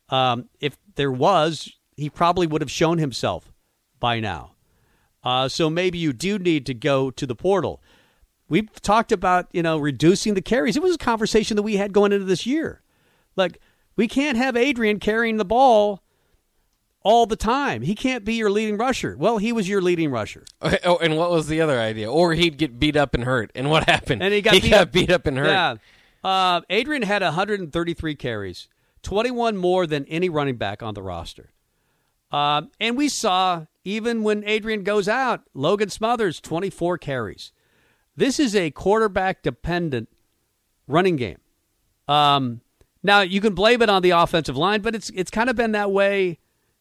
Um, 0.09 0.49
if 0.59 0.77
there 0.95 1.11
was, 1.11 1.71
he 1.95 2.09
probably 2.09 2.47
would 2.47 2.61
have 2.61 2.71
shown 2.71 2.97
himself 2.97 3.51
by 3.99 4.19
now. 4.19 4.51
Uh, 5.23 5.47
so 5.47 5.69
maybe 5.69 5.97
you 5.97 6.13
do 6.13 6.37
need 6.37 6.65
to 6.65 6.73
go 6.73 7.11
to 7.11 7.25
the 7.25 7.35
portal. 7.35 7.81
We've 8.49 8.69
talked 8.81 9.11
about 9.11 9.47
you 9.53 9.63
know 9.63 9.77
reducing 9.77 10.33
the 10.33 10.41
carries. 10.41 10.75
It 10.75 10.83
was 10.83 10.95
a 10.95 10.99
conversation 10.99 11.55
that 11.55 11.63
we 11.63 11.77
had 11.77 11.93
going 11.93 12.11
into 12.11 12.25
this 12.25 12.45
year. 12.45 12.81
Like 13.35 13.59
we 13.95 14.07
can't 14.07 14.37
have 14.37 14.57
Adrian 14.57 14.99
carrying 14.99 15.37
the 15.37 15.45
ball 15.45 16.03
all 17.03 17.25
the 17.25 17.35
time. 17.35 17.81
He 17.81 17.95
can't 17.95 18.23
be 18.23 18.35
your 18.35 18.49
leading 18.49 18.77
rusher. 18.77 19.15
Well, 19.17 19.37
he 19.37 19.51
was 19.51 19.67
your 19.67 19.81
leading 19.81 20.11
rusher. 20.11 20.43
Oh, 20.83 20.97
and 20.97 21.17
what 21.17 21.31
was 21.31 21.47
the 21.47 21.61
other 21.61 21.79
idea? 21.79 22.11
Or 22.11 22.33
he'd 22.33 22.57
get 22.57 22.79
beat 22.79 22.95
up 22.95 23.13
and 23.13 23.23
hurt. 23.23 23.51
And 23.55 23.69
what 23.69 23.87
happened? 23.89 24.21
And 24.21 24.33
he 24.33 24.41
got, 24.41 24.53
he 24.53 24.61
beat, 24.61 24.69
got 24.69 24.81
up. 24.81 24.91
beat 24.91 25.11
up 25.11 25.25
and 25.27 25.37
hurt. 25.37 25.47
Yeah. 25.47 25.75
Uh, 26.23 26.61
Adrian 26.69 27.01
had 27.01 27.21
133 27.21 28.15
carries, 28.15 28.67
21 29.01 29.57
more 29.57 29.87
than 29.87 30.05
any 30.05 30.29
running 30.29 30.57
back 30.57 30.83
on 30.83 30.93
the 30.93 31.01
roster. 31.01 31.51
Uh, 32.31 32.63
and 32.79 32.95
we 32.95 33.09
saw, 33.09 33.65
even 33.83 34.23
when 34.23 34.43
Adrian 34.45 34.83
goes 34.83 35.07
out, 35.07 35.41
Logan 35.53 35.89
Smothers, 35.89 36.39
24 36.39 36.97
carries. 36.99 37.51
This 38.15 38.39
is 38.39 38.55
a 38.55 38.71
quarterback 38.71 39.41
dependent 39.41 40.09
running 40.87 41.15
game. 41.15 41.39
Um, 42.07 42.61
now, 43.03 43.21
you 43.21 43.41
can 43.41 43.55
blame 43.55 43.81
it 43.81 43.89
on 43.89 44.03
the 44.03 44.11
offensive 44.11 44.55
line, 44.55 44.81
but 44.81 44.93
it's, 44.93 45.09
it's 45.11 45.31
kind 45.31 45.49
of 45.49 45.55
been 45.55 45.71
that 45.71 45.91
way 45.91 46.39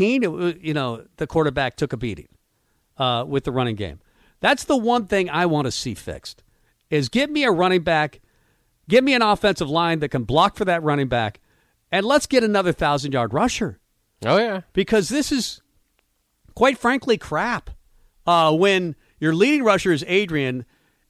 It, 0.00 0.60
you 0.60 0.74
know, 0.74 1.04
the 1.16 1.26
quarterback 1.26 1.76
took 1.76 1.92
a 1.92 1.96
beating 1.96 2.28
uh, 2.98 3.24
with 3.26 3.44
the 3.44 3.52
running 3.52 3.76
game. 3.76 4.00
That's 4.40 4.64
the 4.64 4.76
one 4.76 5.06
thing 5.06 5.30
I 5.30 5.46
want 5.46 5.66
to 5.66 5.70
see 5.70 5.94
fixed 5.94 6.42
is 6.90 7.08
give 7.08 7.30
me 7.30 7.44
a 7.44 7.50
running 7.50 7.82
back, 7.82 8.20
give 8.88 9.02
me 9.02 9.14
an 9.14 9.22
offensive 9.22 9.68
line 9.68 10.00
that 10.00 10.10
can 10.10 10.24
block 10.24 10.56
for 10.56 10.64
that 10.64 10.82
running 10.82 11.08
back, 11.08 11.40
and 11.90 12.04
let's 12.04 12.26
get 12.26 12.44
another 12.44 12.72
thousand 12.72 13.12
yard 13.12 13.32
rusher. 13.32 13.78
Oh 14.24 14.38
yeah, 14.38 14.62
because 14.72 15.08
this 15.08 15.32
is 15.32 15.62
quite 16.54 16.78
frankly 16.78 17.18
crap. 17.18 17.70
Uh, 18.26 18.52
when 18.52 18.96
your 19.18 19.34
leading 19.34 19.62
rusher 19.62 19.92
is 19.92 20.04
Adrian 20.08 20.64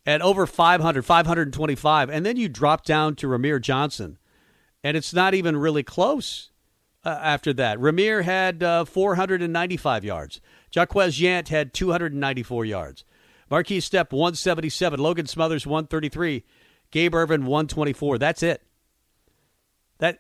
at 0.05 0.23
over 0.23 0.47
500, 0.47 1.05
525, 1.05 2.11
and 2.11 2.25
then 2.25 2.37
you 2.37 2.49
drop 2.49 2.85
down 2.85 3.17
to 3.17 3.27
Rahmir 3.27 3.61
Johnson, 3.61 4.19
and 4.85 4.97
it's 4.97 5.13
not 5.13 5.35
even 5.35 5.57
really 5.57 5.83
close 5.83 6.51
uh, 7.07 7.21
after 7.23 7.53
that. 7.53 7.79
Rahmir 7.79 8.25
had 8.25 8.65
uh, 8.65 8.85
495 8.85 10.05
yards. 10.05 10.41
Jaquez 10.75 11.21
Yant 11.21 11.49
had 11.49 11.73
294 11.73 12.65
yards. 12.65 13.05
Markese 13.49 13.79
Stepp 13.79 14.11
177. 14.11 14.99
Logan 14.99 15.27
Smothers 15.27 15.67
133. 15.67 16.45
Gabe 16.91 17.15
Ervin 17.15 17.47
124. 17.47 18.19
That's 18.19 18.43
it. 18.43 18.61
That 19.99 20.19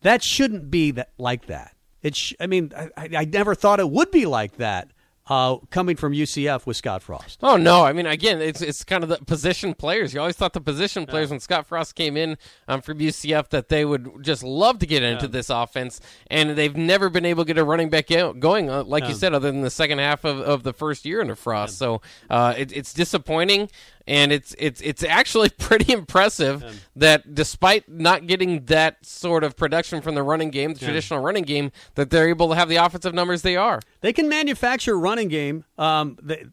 that 0.00 0.22
shouldn't 0.22 0.70
be 0.70 0.90
that 0.92 1.10
like 1.18 1.46
that. 1.46 1.76
It. 2.02 2.16
Sh- 2.16 2.34
I 2.40 2.46
mean, 2.46 2.72
I, 2.74 3.08
I 3.14 3.24
never 3.26 3.54
thought 3.54 3.78
it 3.78 3.90
would 3.90 4.10
be 4.10 4.24
like 4.24 4.56
that 4.56 4.90
uh, 5.28 5.56
coming 5.70 5.96
from 5.96 6.12
UCF 6.12 6.66
with 6.66 6.76
Scott 6.76 7.02
Frost. 7.02 7.40
Oh 7.42 7.56
no! 7.56 7.84
I 7.84 7.92
mean, 7.92 8.06
again, 8.06 8.40
it's 8.40 8.62
it's 8.62 8.84
kind 8.84 9.02
of 9.02 9.08
the 9.08 9.18
position 9.18 9.74
players. 9.74 10.14
You 10.14 10.20
always 10.20 10.36
thought 10.36 10.52
the 10.52 10.60
position 10.60 11.06
players 11.06 11.28
yeah. 11.28 11.34
when 11.34 11.40
Scott 11.40 11.66
Frost 11.66 11.94
came 11.94 12.16
in 12.16 12.38
um, 12.68 12.80
from 12.80 12.98
UCF 12.98 13.48
that 13.50 13.68
they 13.68 13.84
would 13.84 14.22
just 14.22 14.42
love 14.42 14.78
to 14.78 14.86
get 14.86 15.02
into 15.02 15.26
yeah. 15.26 15.32
this 15.32 15.50
offense, 15.50 16.00
and 16.28 16.50
they've 16.50 16.76
never 16.76 17.08
been 17.08 17.24
able 17.24 17.44
to 17.44 17.48
get 17.48 17.58
a 17.58 17.64
running 17.64 17.90
back 17.90 18.06
going, 18.38 18.70
uh, 18.70 18.84
like 18.84 19.02
yeah. 19.02 19.08
you 19.08 19.14
said, 19.14 19.34
other 19.34 19.50
than 19.50 19.62
the 19.62 19.70
second 19.70 19.98
half 19.98 20.24
of, 20.24 20.38
of 20.38 20.62
the 20.62 20.72
first 20.72 21.04
year 21.04 21.20
under 21.20 21.34
Frost. 21.34 21.76
So 21.76 22.02
uh, 22.30 22.54
it, 22.56 22.76
it's 22.76 22.94
disappointing 22.94 23.68
and 24.06 24.32
it's 24.32 24.54
it's 24.58 24.80
it's 24.80 25.02
actually 25.02 25.48
pretty 25.58 25.92
impressive 25.92 26.62
yeah. 26.62 26.72
that 26.96 27.34
despite 27.34 27.88
not 27.88 28.26
getting 28.26 28.64
that 28.66 29.04
sort 29.04 29.44
of 29.44 29.56
production 29.56 30.00
from 30.00 30.14
the 30.14 30.22
running 30.22 30.50
game, 30.50 30.74
the 30.74 30.80
yeah. 30.80 30.86
traditional 30.86 31.20
running 31.20 31.44
game, 31.44 31.72
that 31.94 32.10
they're 32.10 32.28
able 32.28 32.48
to 32.50 32.54
have 32.54 32.68
the 32.68 32.76
offensive 32.76 33.14
numbers 33.14 33.42
they 33.42 33.56
are. 33.56 33.80
They 34.00 34.12
can 34.12 34.28
manufacture 34.28 34.94
a 34.94 34.96
running 34.96 35.28
game, 35.28 35.64
um, 35.78 36.18
they, 36.22 36.46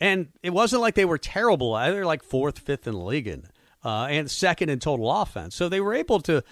and 0.00 0.28
it 0.42 0.50
wasn't 0.50 0.82
like 0.82 0.94
they 0.94 1.04
were 1.04 1.18
terrible. 1.18 1.74
They're 1.74 2.06
like 2.06 2.22
fourth, 2.22 2.58
fifth 2.58 2.86
in 2.86 2.94
the 2.94 3.00
league, 3.00 3.28
in, 3.28 3.44
uh, 3.84 4.06
and 4.10 4.30
second 4.30 4.68
in 4.68 4.78
total 4.80 5.10
offense. 5.10 5.54
So 5.54 5.68
they 5.68 5.80
were 5.80 5.94
able 5.94 6.20
to 6.22 6.42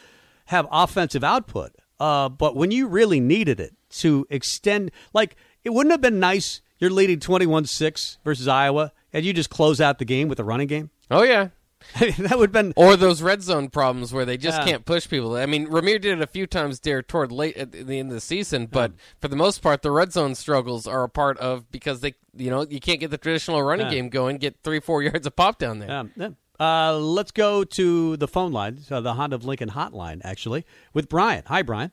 have 0.47 0.67
offensive 0.71 1.25
output. 1.25 1.73
Uh, 1.99 2.29
but 2.29 2.57
when 2.57 2.71
you 2.71 2.87
really 2.87 3.21
needed 3.21 3.61
it 3.61 3.75
to 3.91 4.27
extend, 4.31 4.91
like 5.13 5.37
it 5.65 5.71
wouldn't 5.71 5.91
have 5.91 6.01
been 6.01 6.21
nice. 6.21 6.63
You're 6.81 6.91
leading 6.91 7.21
21 7.21 7.67
6 7.67 8.19
versus 8.25 8.49
Iowa 8.49 8.93
and 9.13 9.25
you 9.25 9.33
just 9.33 9.51
close 9.51 9.81
out 9.81 9.99
the 9.99 10.05
game 10.07 10.29
with 10.29 10.41
a 10.41 10.45
running 10.45 10.67
game? 10.67 10.91
Oh 11.11 11.23
yeah. 11.23 11.49
that 12.01 12.39
would 12.39 12.49
have 12.49 12.53
been 12.53 12.73
or 12.77 12.97
those 12.97 13.23
red 13.23 13.43
zone 13.43 13.69
problems 13.69 14.13
where 14.13 14.25
they 14.25 14.37
just 14.37 14.59
yeah. 14.59 14.65
can't 14.65 14.85
push 14.85 15.09
people. 15.09 15.37
I 15.37 15.47
mean, 15.47 15.67
Rahmir 15.67 16.01
did 16.01 16.19
it 16.19 16.23
a 16.23 16.27
few 16.27 16.47
times 16.47 16.81
there 16.81 17.03
toward 17.03 17.33
late 17.33 17.57
at 17.57 17.73
the 17.73 17.99
end 17.99 18.11
of 18.11 18.15
the 18.15 18.21
season, 18.21 18.67
but 18.67 18.93
yeah. 18.93 18.97
for 19.21 19.29
the 19.29 19.37
most 19.37 19.63
part, 19.63 19.83
the 19.83 19.91
red 19.91 20.13
zone 20.13 20.35
struggles 20.35 20.87
are 20.87 21.05
a 21.05 21.09
part 21.09 21.39
of 21.39 21.71
because 21.71 22.01
they, 22.01 22.15
you 22.35 22.51
know, 22.51 22.67
you 22.69 22.81
can't 22.81 23.01
get 23.01 23.11
the 23.11 23.19
traditional 23.19 23.63
running 23.63 23.87
yeah. 23.87 23.93
game 23.93 24.09
going, 24.09 24.37
get 24.37 24.57
three, 24.63 24.81
four 24.81 25.03
yards 25.03 25.27
of 25.27 25.37
pop 25.37 25.59
down 25.59 25.79
there. 25.79 26.09
Yeah. 26.17 26.29
Uh, 26.59 26.99
let's 26.99 27.31
go 27.31 27.65
to 27.65 28.17
the 28.19 28.29
phone 28.29 28.53
line, 28.53 28.79
uh, 28.91 29.01
the 29.01 29.15
Honda 29.15 29.37
of 29.37 29.47
Lincoln 29.47 29.71
hotline, 29.71 30.21
actually, 30.23 30.67
with 30.93 31.09
Brian. 31.09 31.43
Hi, 31.47 31.63
Brian. 31.63 31.93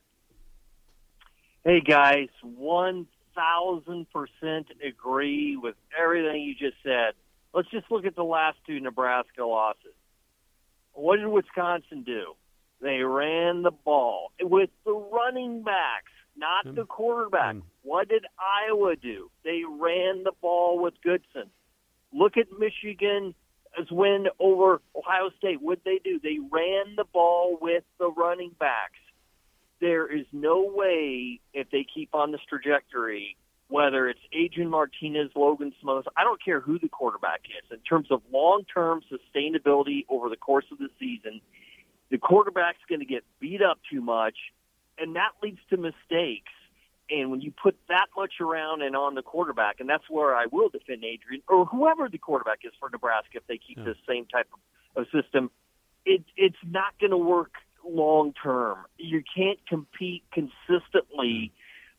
Hey 1.63 1.81
guys, 1.81 2.29
one 2.41 3.07
thousand 3.37 4.07
percent 4.11 4.67
agree 4.85 5.55
with 5.55 5.75
everything 5.97 6.41
you 6.41 6.53
just 6.53 6.81
said. 6.83 7.13
Let's 7.53 7.69
just 7.69 7.85
look 7.89 8.05
at 8.05 8.15
the 8.15 8.23
last 8.23 8.57
two 8.65 8.79
Nebraska 8.79 9.45
losses. 9.45 9.93
What 10.93 11.17
did 11.17 11.27
Wisconsin 11.27 12.03
do? 12.03 12.33
They 12.81 13.01
ran 13.01 13.63
the 13.63 13.71
ball 13.71 14.31
with 14.41 14.69
the 14.85 14.93
running 14.93 15.63
backs, 15.63 16.11
not 16.35 16.75
the 16.75 16.85
quarterback. 16.85 17.55
Mm. 17.55 17.61
What 17.83 18.09
did 18.09 18.25
Iowa 18.37 18.95
do? 18.95 19.31
They 19.43 19.61
ran 19.67 20.23
the 20.23 20.33
ball 20.41 20.79
with 20.81 20.93
Goodson. 21.03 21.49
Look 22.13 22.37
at 22.37 22.47
Michigan's 22.59 23.35
win 23.89 24.27
over 24.39 24.81
Ohio 24.95 25.29
State. 25.37 25.61
What 25.61 25.83
did 25.83 26.01
they 26.03 26.09
do? 26.09 26.19
They 26.21 26.37
ran 26.51 26.95
the 26.95 27.05
ball 27.11 27.57
with 27.59 27.83
the 27.99 28.11
running 28.11 28.51
backs 28.59 28.99
there 29.79 30.07
is 30.07 30.25
no 30.31 30.71
way 30.73 31.39
if 31.53 31.69
they 31.71 31.85
keep 31.93 32.09
on 32.13 32.31
this 32.31 32.41
trajectory, 32.47 33.37
whether 33.69 34.07
it's 34.07 34.19
Adrian 34.31 34.69
Martinez, 34.69 35.29
Logan 35.35 35.73
Smothers, 35.81 36.05
I 36.15 36.23
don't 36.23 36.43
care 36.43 36.59
who 36.59 36.79
the 36.79 36.87
quarterback 36.87 37.41
is, 37.45 37.71
in 37.71 37.79
terms 37.79 38.07
of 38.11 38.21
long 38.31 38.63
term 38.73 39.01
sustainability 39.11 40.05
over 40.09 40.29
the 40.29 40.37
course 40.37 40.65
of 40.71 40.77
the 40.77 40.89
season, 40.99 41.41
the 42.09 42.17
quarterback's 42.17 42.79
going 42.87 42.99
to 42.99 43.05
get 43.05 43.23
beat 43.39 43.61
up 43.61 43.79
too 43.91 44.01
much, 44.01 44.35
and 44.97 45.15
that 45.15 45.31
leads 45.43 45.59
to 45.69 45.77
mistakes. 45.77 46.51
And 47.09 47.31
when 47.31 47.39
you 47.39 47.51
put 47.51 47.77
that 47.87 48.07
much 48.17 48.33
around 48.41 48.81
and 48.81 48.95
on 48.95 49.15
the 49.15 49.21
quarterback, 49.21 49.79
and 49.79 49.89
that's 49.89 50.09
where 50.09 50.35
I 50.35 50.45
will 50.51 50.69
defend 50.69 51.03
Adrian 51.05 51.41
or 51.47 51.65
whoever 51.65 52.09
the 52.09 52.17
quarterback 52.17 52.59
is 52.63 52.73
for 52.79 52.89
Nebraska 52.89 53.37
if 53.37 53.47
they 53.47 53.57
keep 53.57 53.77
yeah. 53.77 53.85
the 53.85 53.95
same 54.07 54.25
type 54.25 54.47
of, 54.95 55.03
of 55.03 55.07
system, 55.11 55.49
it, 56.05 56.23
it's 56.35 56.57
not 56.65 56.97
going 56.99 57.11
to 57.11 57.17
work 57.17 57.51
long 57.89 58.33
term. 58.41 58.77
You 58.97 59.23
can't 59.35 59.59
compete 59.67 60.23
consistently 60.31 61.51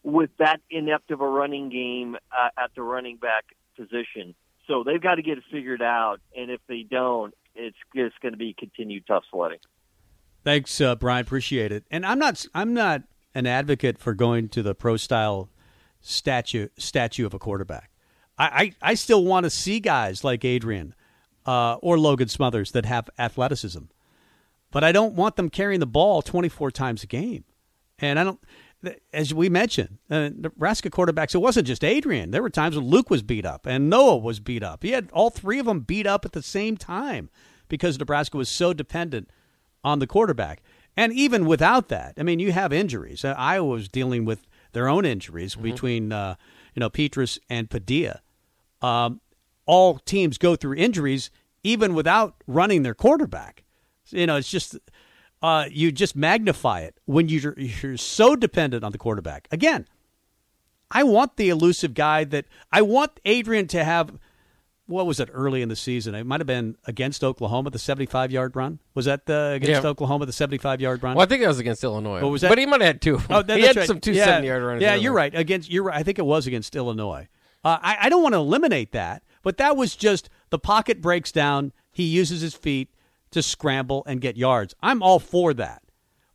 with 0.02 0.30
that 0.38 0.60
inept 0.70 1.10
of 1.10 1.20
a 1.20 1.28
running 1.28 1.70
game 1.70 2.16
uh, 2.32 2.48
at 2.62 2.70
the 2.74 2.82
running 2.82 3.16
back 3.16 3.44
position. 3.76 4.34
So 4.66 4.84
they've 4.84 5.02
got 5.02 5.16
to 5.16 5.22
get 5.22 5.38
it 5.38 5.44
figured 5.50 5.82
out, 5.82 6.20
and 6.36 6.50
if 6.50 6.60
they 6.68 6.84
don't, 6.88 7.34
it's 7.54 7.76
just 7.94 8.20
going 8.20 8.32
to 8.32 8.38
be 8.38 8.54
continued 8.56 9.06
tough 9.06 9.24
sledding. 9.30 9.58
Thanks, 10.44 10.80
uh, 10.80 10.94
Brian. 10.94 11.22
Appreciate 11.22 11.72
it. 11.72 11.84
And 11.90 12.06
I'm 12.06 12.18
not 12.18 12.46
I'm 12.54 12.74
not 12.74 13.02
an 13.34 13.46
advocate 13.46 13.98
for 13.98 14.14
going 14.14 14.48
to 14.50 14.62
the 14.62 14.74
pro 14.74 14.96
style 14.96 15.50
statue 16.00 16.68
statue 16.78 17.26
of 17.26 17.34
a 17.34 17.38
quarterback. 17.38 17.90
I, 18.38 18.72
I, 18.82 18.90
I 18.90 18.94
still 18.94 19.24
want 19.24 19.44
to 19.44 19.50
see 19.50 19.80
guys 19.80 20.22
like 20.22 20.44
Adrian 20.44 20.94
uh, 21.44 21.74
or 21.82 21.98
Logan 21.98 22.28
Smothers 22.28 22.72
that 22.72 22.84
have 22.84 23.10
athleticism. 23.18 23.84
But 24.70 24.84
I 24.84 24.92
don't 24.92 25.14
want 25.14 25.36
them 25.36 25.48
carrying 25.48 25.80
the 25.80 25.86
ball 25.86 26.22
24 26.22 26.70
times 26.70 27.02
a 27.02 27.06
game. 27.06 27.44
And 27.98 28.18
I 28.18 28.24
don't, 28.24 28.40
as 29.12 29.34
we 29.34 29.48
mentioned, 29.48 29.98
uh, 30.10 30.30
Nebraska 30.34 30.90
quarterbacks, 30.90 31.34
it 31.34 31.38
wasn't 31.38 31.66
just 31.66 31.82
Adrian. 31.82 32.30
There 32.30 32.42
were 32.42 32.50
times 32.50 32.76
when 32.76 32.86
Luke 32.86 33.10
was 33.10 33.22
beat 33.22 33.46
up 33.46 33.66
and 33.66 33.90
Noah 33.90 34.18
was 34.18 34.40
beat 34.40 34.62
up. 34.62 34.82
He 34.82 34.90
had 34.90 35.10
all 35.12 35.30
three 35.30 35.58
of 35.58 35.66
them 35.66 35.80
beat 35.80 36.06
up 36.06 36.24
at 36.24 36.32
the 36.32 36.42
same 36.42 36.76
time 36.76 37.30
because 37.68 37.98
Nebraska 37.98 38.36
was 38.36 38.48
so 38.48 38.72
dependent 38.72 39.30
on 39.82 39.98
the 39.98 40.06
quarterback. 40.06 40.62
And 40.96 41.12
even 41.12 41.46
without 41.46 41.88
that, 41.88 42.14
I 42.18 42.22
mean, 42.22 42.38
you 42.38 42.52
have 42.52 42.72
injuries. 42.72 43.24
Uh, 43.24 43.34
Iowa 43.36 43.68
was 43.68 43.88
dealing 43.88 44.24
with 44.24 44.46
their 44.72 44.88
own 44.88 45.04
injuries 45.04 45.54
mm-hmm. 45.54 45.62
between, 45.62 46.12
uh, 46.12 46.34
you 46.74 46.80
know, 46.80 46.90
Petras 46.90 47.38
and 47.48 47.70
Padilla. 47.70 48.20
Um, 48.82 49.20
all 49.66 49.98
teams 49.98 50.38
go 50.38 50.56
through 50.56 50.74
injuries 50.74 51.30
even 51.62 51.94
without 51.94 52.42
running 52.46 52.82
their 52.82 52.94
quarterback. 52.94 53.64
You 54.12 54.26
know, 54.26 54.36
it's 54.36 54.50
just 54.50 54.76
uh, 55.42 55.66
you 55.70 55.92
just 55.92 56.16
magnify 56.16 56.80
it 56.80 56.98
when 57.04 57.28
you're, 57.28 57.54
you're 57.58 57.96
so 57.96 58.36
dependent 58.36 58.84
on 58.84 58.92
the 58.92 58.98
quarterback. 58.98 59.48
Again, 59.50 59.86
I 60.90 61.02
want 61.04 61.36
the 61.36 61.48
elusive 61.48 61.94
guy 61.94 62.24
that 62.24 62.46
I 62.72 62.82
want 62.82 63.20
Adrian 63.24 63.66
to 63.68 63.84
have. 63.84 64.18
What 64.86 65.06
was 65.06 65.20
it 65.20 65.28
early 65.34 65.60
in 65.60 65.68
the 65.68 65.76
season? 65.76 66.14
It 66.14 66.24
might 66.24 66.40
have 66.40 66.46
been 66.46 66.78
against 66.86 67.22
Oklahoma, 67.22 67.68
the 67.68 67.78
75 67.78 68.32
yard 68.32 68.56
run. 68.56 68.78
Was 68.94 69.04
that 69.04 69.26
the, 69.26 69.52
against 69.52 69.82
yeah. 69.82 69.88
Oklahoma, 69.90 70.24
the 70.24 70.32
75 70.32 70.80
yard 70.80 71.02
run? 71.02 71.14
Well, 71.14 71.26
I 71.26 71.28
think 71.28 71.42
that 71.42 71.48
was 71.48 71.58
against 71.58 71.84
Illinois. 71.84 72.22
What 72.22 72.30
was 72.30 72.40
that? 72.40 72.48
But 72.48 72.56
he 72.56 72.64
might 72.64 72.80
have 72.80 72.86
had 72.86 73.02
two. 73.02 73.20
Oh, 73.28 73.42
that, 73.42 73.58
he 73.58 73.66
had 73.66 73.76
right. 73.76 73.86
some 73.86 74.00
two 74.00 74.12
yeah. 74.12 74.24
70 74.24 74.46
yard 74.46 74.62
runs. 74.62 74.82
Yeah, 74.82 74.94
you're 74.94 75.12
right. 75.12 75.34
Against 75.34 75.70
you're 75.70 75.82
right. 75.84 75.96
I 75.96 76.02
think 76.02 76.18
it 76.18 76.24
was 76.24 76.46
against 76.46 76.74
Illinois. 76.74 77.28
Uh, 77.62 77.76
I, 77.82 77.98
I 78.02 78.08
don't 78.08 78.22
want 78.22 78.32
to 78.32 78.38
eliminate 78.38 78.92
that, 78.92 79.22
but 79.42 79.58
that 79.58 79.76
was 79.76 79.94
just 79.94 80.30
the 80.48 80.58
pocket 80.58 81.02
breaks 81.02 81.32
down. 81.32 81.72
He 81.90 82.04
uses 82.04 82.40
his 82.40 82.54
feet 82.54 82.88
to 83.30 83.42
scramble 83.42 84.02
and 84.06 84.20
get 84.20 84.36
yards. 84.36 84.74
I'm 84.82 85.02
all 85.02 85.18
for 85.18 85.54
that. 85.54 85.82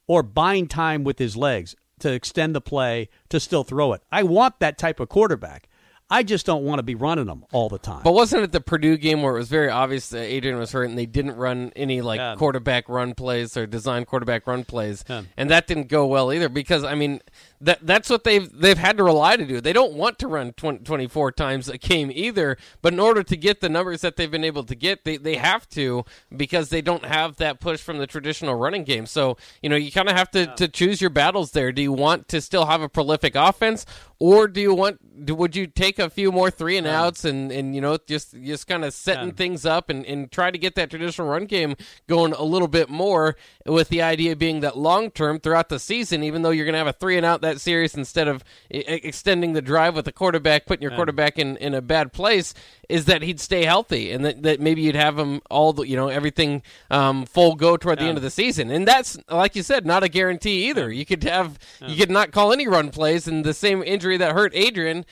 Or 0.07 0.21
buying 0.21 0.67
time 0.67 1.03
with 1.03 1.19
his 1.19 1.37
legs 1.37 1.75
to 1.99 2.11
extend 2.11 2.53
the 2.53 2.61
play 2.61 3.09
to 3.29 3.39
still 3.39 3.63
throw 3.63 3.93
it. 3.93 4.01
I 4.11 4.23
want 4.23 4.59
that 4.59 4.77
type 4.77 4.99
of 4.99 5.09
quarterback. 5.09 5.67
I 6.09 6.21
just 6.21 6.45
don't 6.45 6.63
want 6.63 6.79
to 6.79 6.83
be 6.83 6.95
running 6.95 7.25
them 7.25 7.45
all 7.51 7.69
the 7.69 7.79
time. 7.79 8.01
But 8.03 8.13
wasn't 8.13 8.43
it 8.43 8.51
the 8.51 8.61
Purdue 8.61 8.97
game 8.97 9.21
where 9.23 9.33
it 9.35 9.39
was 9.39 9.49
very 9.49 9.69
obvious 9.69 10.09
that 10.09 10.21
Adrian 10.21 10.59
was 10.59 10.71
hurt 10.71 10.83
and 10.83 10.97
they 10.97 11.05
didn't 11.05 11.37
run 11.37 11.71
any 11.75 12.01
like 12.01 12.19
yeah. 12.19 12.35
quarterback 12.37 12.87
run 12.87 13.15
plays 13.15 13.57
or 13.57 13.65
design 13.65 14.05
quarterback 14.05 14.45
run 14.45 14.63
plays, 14.63 15.03
yeah. 15.09 15.23
and 15.37 15.49
that 15.49 15.65
didn't 15.65 15.87
go 15.87 16.05
well 16.05 16.31
either 16.31 16.49
because 16.49 16.83
I 16.83 16.93
mean 16.93 17.21
that 17.63 17.79
that's 17.81 18.09
what 18.09 18.25
they've 18.25 18.51
they've 18.51 18.77
had 18.77 18.97
to 18.97 19.03
rely 19.03 19.37
to 19.37 19.45
do. 19.45 19.61
They 19.61 19.71
don't 19.71 19.93
want 19.93 20.19
to 20.19 20.27
run 20.27 20.51
20, 20.53 20.79
24 20.79 21.31
times 21.31 21.69
a 21.69 21.77
game 21.77 22.11
either, 22.13 22.57
but 22.81 22.91
in 22.91 22.99
order 22.99 23.23
to 23.23 23.37
get 23.37 23.61
the 23.61 23.69
numbers 23.69 24.01
that 24.01 24.17
they've 24.17 24.29
been 24.29 24.43
able 24.43 24.63
to 24.65 24.75
get, 24.75 25.05
they 25.05 25.17
they 25.17 25.35
have 25.35 25.67
to 25.69 26.03
because 26.35 26.69
they 26.69 26.81
don't 26.81 27.05
have 27.05 27.37
that 27.37 27.61
push 27.61 27.79
from 27.79 27.99
the 27.99 28.07
traditional 28.07 28.55
running 28.55 28.83
game. 28.83 29.05
So 29.05 29.37
you 29.61 29.69
know 29.69 29.77
you 29.77 29.91
kind 29.91 30.09
of 30.09 30.15
have 30.15 30.29
to 30.31 30.39
yeah. 30.41 30.53
to 30.55 30.67
choose 30.67 30.99
your 30.99 31.09
battles 31.09 31.51
there. 31.51 31.71
Do 31.71 31.81
you 31.81 31.93
want 31.93 32.27
to 32.29 32.41
still 32.41 32.65
have 32.65 32.81
a 32.81 32.89
prolific 32.89 33.35
offense, 33.35 33.85
or 34.19 34.47
do 34.47 34.61
you 34.61 34.73
want 34.73 35.25
do, 35.25 35.35
would 35.35 35.55
you 35.55 35.67
take 35.67 35.99
a 35.99 36.09
few 36.09 36.31
more 36.31 36.49
three 36.49 36.77
and 36.77 36.87
outs 36.87 37.25
and, 37.25 37.51
and 37.51 37.75
you 37.75 37.81
know 37.81 37.97
just 38.07 38.33
just 38.41 38.67
kind 38.67 38.83
of 38.85 38.93
setting 38.93 39.27
yeah. 39.27 39.33
things 39.33 39.65
up 39.65 39.89
and, 39.89 40.05
and 40.05 40.31
try 40.31 40.49
to 40.49 40.57
get 40.57 40.75
that 40.75 40.89
traditional 40.89 41.27
run 41.27 41.45
game 41.45 41.75
going 42.07 42.33
a 42.33 42.43
little 42.43 42.67
bit 42.67 42.89
more 42.89 43.35
with 43.65 43.89
the 43.89 44.01
idea 44.01 44.35
being 44.35 44.61
that 44.61 44.77
long 44.77 45.11
term 45.11 45.39
throughout 45.39 45.69
the 45.69 45.79
season 45.79 46.23
even 46.23 46.41
though 46.41 46.51
you're 46.51 46.65
going 46.65 46.73
to 46.73 46.79
have 46.79 46.87
a 46.87 46.93
three 46.93 47.17
and 47.17 47.25
out 47.25 47.41
that 47.41 47.52
series 47.59 47.95
instead 47.95 48.27
of 48.27 48.43
I- 48.73 49.01
extending 49.03 49.53
the 49.53 49.61
drive 49.61 49.95
with 49.95 50.05
the 50.05 50.11
quarterback 50.11 50.65
putting 50.65 50.81
your 50.81 50.91
yeah. 50.91 50.97
quarterback 50.97 51.39
in, 51.39 51.57
in 51.57 51.73
a 51.73 51.81
bad 51.81 52.13
place 52.13 52.53
is 52.89 53.05
that 53.05 53.21
he'd 53.21 53.39
stay 53.39 53.65
healthy 53.65 54.11
and 54.11 54.25
that, 54.25 54.43
that 54.43 54.59
maybe 54.59 54.81
you'd 54.81 54.95
have 54.95 55.17
him 55.17 55.41
all 55.49 55.73
the 55.73 55.83
you 55.83 55.95
know 55.95 56.07
everything 56.07 56.61
um, 56.91 57.25
full 57.25 57.55
go 57.55 57.77
toward 57.77 57.99
yeah. 57.99 58.03
the 58.03 58.09
end 58.09 58.17
of 58.17 58.23
the 58.23 58.29
season 58.29 58.69
and 58.69 58.87
that's 58.87 59.17
like 59.29 59.55
you 59.55 59.63
said 59.63 59.85
not 59.85 60.03
a 60.03 60.09
guarantee 60.09 60.69
either 60.69 60.91
you 60.91 61.05
could 61.05 61.23
have 61.23 61.57
you 61.85 61.95
could 61.95 62.11
not 62.11 62.31
call 62.31 62.51
any 62.51 62.67
run 62.67 62.89
plays 62.89 63.27
and 63.27 63.43
the 63.43 63.53
same 63.53 63.83
injury 63.83 64.17
that 64.17 64.33
hurt 64.33 64.51
Adrian 64.55 65.05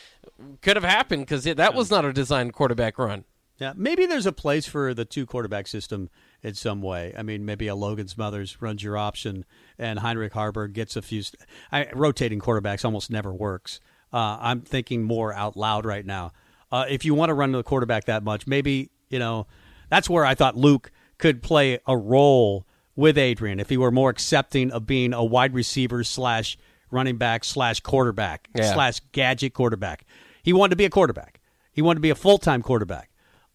could 0.61 0.75
have 0.75 0.83
happened 0.83 1.23
because 1.25 1.43
that 1.43 1.73
was 1.73 1.89
not 1.89 2.05
a 2.05 2.13
designed 2.13 2.53
quarterback 2.53 2.97
run. 2.97 3.25
Yeah, 3.57 3.73
maybe 3.75 4.05
there's 4.05 4.25
a 4.25 4.31
place 4.31 4.65
for 4.65 4.93
the 4.93 5.05
two 5.05 5.25
quarterback 5.25 5.67
system 5.67 6.09
in 6.43 6.53
some 6.55 6.81
way. 6.81 7.13
I 7.17 7.23
mean, 7.23 7.45
maybe 7.45 7.67
a 7.67 7.75
Logan 7.75 8.07
Smothers 8.07 8.61
runs 8.61 8.83
your 8.83 8.97
option, 8.97 9.45
and 9.77 9.99
Heinrich 9.99 10.33
Haarberg 10.33 10.73
gets 10.73 10.95
a 10.95 11.01
few. 11.01 11.21
St- 11.21 11.41
I, 11.71 11.87
rotating 11.93 12.39
quarterbacks 12.39 12.83
almost 12.83 13.11
never 13.11 13.33
works. 13.33 13.79
Uh, 14.11 14.37
I'm 14.39 14.61
thinking 14.61 15.03
more 15.03 15.33
out 15.33 15.55
loud 15.55 15.85
right 15.85 16.05
now. 16.05 16.31
Uh, 16.71 16.85
if 16.89 17.05
you 17.05 17.13
want 17.13 17.29
to 17.29 17.33
run 17.33 17.51
the 17.51 17.63
quarterback 17.63 18.05
that 18.05 18.23
much, 18.23 18.47
maybe 18.47 18.89
you 19.09 19.19
know 19.19 19.47
that's 19.89 20.09
where 20.09 20.25
I 20.25 20.35
thought 20.35 20.55
Luke 20.55 20.91
could 21.17 21.43
play 21.43 21.79
a 21.85 21.95
role 21.95 22.65
with 22.95 23.17
Adrian 23.17 23.59
if 23.59 23.69
he 23.69 23.77
were 23.77 23.91
more 23.91 24.09
accepting 24.09 24.71
of 24.71 24.85
being 24.85 25.13
a 25.13 25.23
wide 25.23 25.53
receiver 25.53 26.03
slash 26.03 26.57
running 26.89 27.17
back 27.17 27.43
slash 27.43 27.79
quarterback 27.79 28.49
yeah. 28.55 28.73
slash 28.73 28.99
gadget 29.11 29.53
quarterback. 29.53 30.05
He 30.43 30.53
wanted 30.53 30.71
to 30.71 30.75
be 30.75 30.85
a 30.85 30.89
quarterback. 30.89 31.39
He 31.71 31.81
wanted 31.81 31.99
to 31.99 32.01
be 32.01 32.09
a 32.09 32.15
full 32.15 32.37
time 32.37 32.61
quarterback. 32.61 33.09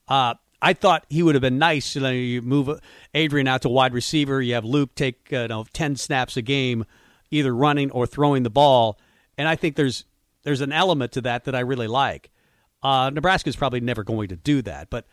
Uh, 0.08 0.34
I 0.60 0.72
thought 0.72 1.04
he 1.08 1.22
would 1.22 1.34
have 1.34 1.42
been 1.42 1.58
nice. 1.58 1.94
You, 1.94 2.00
know, 2.00 2.10
you 2.10 2.42
move 2.42 2.80
Adrian 3.14 3.46
out 3.46 3.62
to 3.62 3.68
wide 3.68 3.92
receiver. 3.92 4.40
You 4.40 4.54
have 4.54 4.64
Luke 4.64 4.94
take 4.94 5.32
uh, 5.32 5.42
you 5.42 5.48
know, 5.48 5.66
ten 5.72 5.96
snaps 5.96 6.36
a 6.36 6.42
game, 6.42 6.84
either 7.30 7.54
running 7.54 7.90
or 7.90 8.06
throwing 8.06 8.42
the 8.42 8.50
ball. 8.50 8.98
And 9.36 9.48
I 9.48 9.56
think 9.56 9.76
there's 9.76 10.04
there's 10.42 10.60
an 10.60 10.72
element 10.72 11.12
to 11.12 11.20
that 11.22 11.44
that 11.44 11.54
I 11.54 11.60
really 11.60 11.88
like. 11.88 12.30
Uh, 12.82 13.10
is 13.46 13.56
probably 13.56 13.80
never 13.80 14.04
going 14.04 14.28
to 14.28 14.36
do 14.36 14.62
that, 14.62 14.90
but 14.90 15.06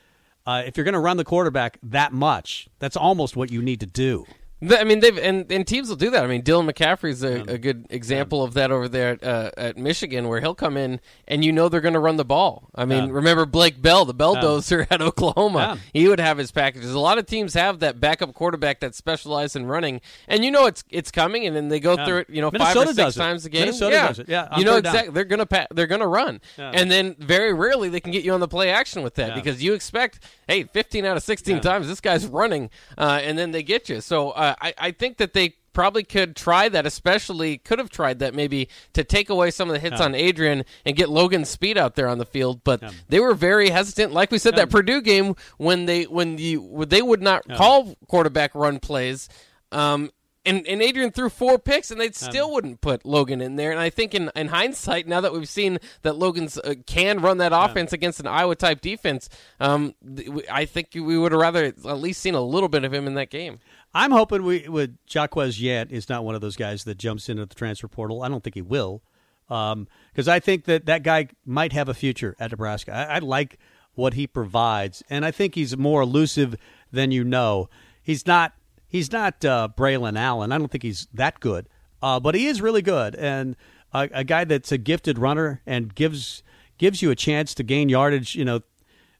uh, 0.45 0.63
if 0.65 0.77
you're 0.77 0.83
going 0.83 0.93
to 0.93 0.99
run 0.99 1.17
the 1.17 1.23
quarterback 1.23 1.79
that 1.81 2.11
much, 2.11 2.67
that's 2.79 2.97
almost 2.97 3.35
what 3.35 3.51
you 3.51 3.61
need 3.61 3.79
to 3.79 3.85
do. 3.85 4.25
I 4.71 4.83
mean, 4.83 4.99
they've 4.99 5.17
and, 5.17 5.51
and 5.51 5.65
teams 5.65 5.89
will 5.89 5.95
do 5.95 6.11
that. 6.11 6.23
I 6.23 6.27
mean, 6.27 6.43
Dylan 6.43 6.71
McCaffrey's 6.71 7.23
a, 7.23 7.41
a 7.53 7.57
good 7.57 7.87
example 7.89 8.39
yeah. 8.39 8.45
of 8.45 8.53
that 8.53 8.71
over 8.71 8.87
there 8.87 9.11
at, 9.11 9.23
uh, 9.23 9.51
at 9.57 9.77
Michigan, 9.77 10.27
where 10.27 10.39
he'll 10.39 10.55
come 10.55 10.77
in 10.77 10.99
and 11.27 11.43
you 11.43 11.51
know 11.51 11.69
they're 11.69 11.81
going 11.81 11.93
to 11.95 11.99
run 11.99 12.17
the 12.17 12.25
ball. 12.25 12.69
I 12.75 12.85
mean, 12.85 13.07
yeah. 13.07 13.13
remember 13.13 13.45
Blake 13.45 13.81
Bell, 13.81 14.05
the 14.05 14.13
Belldozer 14.13 14.79
yeah. 14.79 14.85
at 14.91 15.01
Oklahoma? 15.01 15.79
He 15.93 16.07
would 16.07 16.19
have 16.19 16.37
his 16.37 16.51
packages. 16.51 16.93
A 16.93 16.99
lot 16.99 17.17
of 17.17 17.25
teams 17.25 17.53
have 17.55 17.79
that 17.79 17.99
backup 17.99 18.33
quarterback 18.33 18.79
that 18.81 18.95
specializes 18.95 19.55
in 19.55 19.65
running, 19.65 20.01
and 20.27 20.45
you 20.45 20.51
know 20.51 20.65
it's 20.65 20.83
it's 20.89 21.11
coming, 21.11 21.45
and 21.45 21.55
then 21.55 21.69
they 21.69 21.79
go 21.79 21.95
through 21.95 22.19
it, 22.19 22.29
you 22.29 22.41
know, 22.41 22.51
Minnesota 22.51 22.79
five 22.79 22.89
or 22.89 22.93
six 22.93 23.15
times 23.15 23.45
a 23.45 23.49
game. 23.49 23.61
Minnesota 23.61 23.95
yeah. 23.95 24.07
does 24.07 24.19
it. 24.19 24.29
Yeah, 24.29 24.57
you 24.57 24.65
know 24.65 24.77
exactly. 24.77 25.13
They're 25.13 25.23
gonna 25.25 25.45
pa- 25.45 25.67
they're 25.71 25.87
gonna 25.87 26.07
run, 26.07 26.41
and 26.57 26.91
then 26.91 27.15
very 27.19 27.53
rarely 27.53 27.89
they 27.89 27.99
can 27.99 28.11
get 28.11 28.23
you 28.23 28.33
on 28.33 28.39
the 28.39 28.47
play 28.47 28.69
action 28.69 29.03
with 29.03 29.15
that 29.15 29.35
because 29.35 29.63
you 29.63 29.73
expect, 29.73 30.19
hey, 30.47 30.63
fifteen 30.63 31.05
out 31.05 31.17
of 31.17 31.23
sixteen 31.23 31.59
times 31.61 31.87
this 31.87 32.01
guy's 32.01 32.25
running, 32.27 32.69
uh, 32.97 33.19
and 33.23 33.37
then 33.37 33.51
they 33.51 33.63
get 33.63 33.89
you. 33.89 34.01
So 34.01 34.31
uh, 34.31 34.52
I 34.61 34.73
I 34.77 34.91
think 34.91 35.17
that 35.17 35.33
they 35.33 35.55
probably 35.73 36.03
could 36.03 36.35
try 36.35 36.69
that, 36.69 36.85
especially 36.85 37.57
could 37.57 37.79
have 37.79 37.89
tried 37.89 38.19
that 38.19 38.33
maybe 38.33 38.69
to 38.93 39.03
take 39.03 39.29
away 39.29 39.51
some 39.51 39.69
of 39.69 39.73
the 39.73 39.79
hits 39.79 39.99
yeah. 39.99 40.05
on 40.05 40.15
Adrian 40.15 40.63
and 40.85 40.95
get 40.95 41.09
Logan's 41.09 41.49
speed 41.49 41.77
out 41.77 41.95
there 41.95 42.07
on 42.07 42.19
the 42.19 42.25
field. 42.25 42.63
But 42.63 42.81
yeah. 42.81 42.91
they 43.09 43.19
were 43.19 43.33
very 43.33 43.69
hesitant. 43.69 44.13
Like 44.13 44.31
we 44.31 44.37
said, 44.37 44.53
yeah. 44.53 44.61
that 44.65 44.69
Purdue 44.69 45.01
game 45.01 45.35
when 45.57 45.85
they 45.85 46.03
when 46.03 46.37
you 46.37 46.85
they 46.87 47.01
would 47.01 47.21
not 47.21 47.43
call 47.49 47.95
quarterback 48.07 48.55
run 48.55 48.79
plays. 48.79 49.27
Um, 49.71 50.11
and, 50.45 50.67
and 50.67 50.81
Adrian 50.81 51.11
threw 51.11 51.29
four 51.29 51.57
picks, 51.57 51.89
and 51.89 51.99
they 51.99 52.11
still 52.11 52.47
um, 52.47 52.51
wouldn't 52.51 52.81
put 52.81 53.05
Logan 53.05 53.41
in 53.41 53.55
there. 53.55 53.71
And 53.71 53.79
I 53.79 53.89
think 53.89 54.13
in, 54.13 54.29
in 54.35 54.49
hindsight, 54.49 55.07
now 55.07 55.21
that 55.21 55.31
we've 55.31 55.47
seen 55.47 55.79
that 56.01 56.17
Logan's 56.17 56.57
uh, 56.57 56.73
can 56.85 57.21
run 57.21 57.37
that 57.37 57.53
offense 57.55 57.93
against 57.93 58.19
an 58.19 58.27
Iowa 58.27 58.55
type 58.55 58.81
defense, 58.81 59.29
um, 59.61 59.95
th- 60.15 60.29
I 60.51 60.65
think 60.65 60.89
we 60.93 61.17
would 61.17 61.31
have 61.31 61.39
rather 61.39 61.65
at 61.65 61.99
least 61.99 62.21
seen 62.21 62.35
a 62.35 62.41
little 62.41 62.69
bit 62.69 62.83
of 62.83 62.93
him 62.93 63.07
in 63.07 63.13
that 63.13 63.29
game. 63.29 63.59
I'm 63.93 64.11
hoping 64.11 64.43
we 64.43 64.67
with 64.67 64.97
Jaquez 65.07 65.59
Yant 65.59 65.91
is 65.91 66.09
not 66.09 66.23
one 66.23 66.35
of 66.35 66.41
those 66.41 66.55
guys 66.55 66.83
that 66.85 66.97
jumps 66.97 67.29
into 67.29 67.45
the 67.45 67.55
transfer 67.55 67.87
portal. 67.87 68.23
I 68.23 68.29
don't 68.29 68.43
think 68.43 68.55
he 68.55 68.61
will, 68.61 69.03
because 69.47 69.71
um, 69.73 69.87
I 70.17 70.39
think 70.39 70.65
that 70.65 70.87
that 70.87 71.03
guy 71.03 71.27
might 71.45 71.73
have 71.73 71.89
a 71.89 71.93
future 71.93 72.35
at 72.39 72.51
Nebraska. 72.51 72.91
I, 72.91 73.15
I, 73.15 73.19
like 73.19 73.59
what 73.93 74.15
he 74.15 74.25
provides, 74.25 75.03
and 75.09 75.23
I 75.23 75.31
think 75.31 75.53
he's 75.53 75.77
more 75.77 76.01
elusive 76.01 76.55
than 76.91 77.11
you 77.11 77.23
know. 77.23 77.69
He's 78.01 78.25
not 78.25 78.53
he's 78.87 79.11
not 79.11 79.45
uh, 79.45 79.69
Braelon 79.77 80.17
Allen. 80.17 80.51
I 80.51 80.57
don't 80.57 80.71
think 80.71 80.83
he's 80.83 81.07
that 81.13 81.39
good, 81.39 81.69
uh, 82.01 82.19
but 82.19 82.33
he 82.33 82.47
is 82.47 82.61
really 82.61 82.81
good, 82.81 83.15
and 83.15 83.55
a, 83.93 84.09
a, 84.11 84.23
guy 84.23 84.43
that's 84.43 84.71
a 84.71 84.79
gifted 84.79 85.19
runner 85.19 85.61
and 85.67 85.93
gives 85.93 86.41
gives 86.79 87.03
you 87.03 87.11
a 87.11 87.15
chance 87.15 87.53
to 87.55 87.63
gain 87.63 87.89
yardage. 87.89 88.35
You 88.35 88.45
know. 88.45 88.61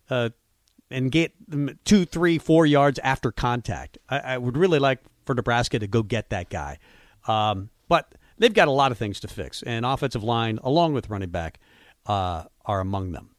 Uh, 0.10 0.30
and 0.94 1.12
get 1.12 1.34
two, 1.84 2.06
three, 2.06 2.38
four 2.38 2.66
yards 2.66 3.00
after 3.00 3.32
contact. 3.32 3.98
I, 4.10 4.20
I 4.20 4.38
would 4.38 4.58
really 4.58 4.80
like 4.80 5.00
for 5.26 5.36
Nebraska 5.36 5.80
to 5.80 5.88
go 5.88 6.04
get 6.04 6.30
that 6.30 6.50
guy. 6.50 6.80
Um, 7.28 7.70
but 7.88 8.16
they've 8.38 8.54
got 8.54 8.68
a 8.68 8.72
lot 8.72 8.92
of 8.92 8.98
things 8.98 9.20
to 9.22 9.28
fix, 9.28 9.64
and 9.64 9.86
offensive 9.86 10.24
line, 10.24 10.60
along 10.64 10.94
with 10.94 11.10
running 11.10 11.30
back, 11.30 11.60
uh, 12.06 12.44
are 12.66 12.80
among 12.80 13.12
them. 13.12 13.30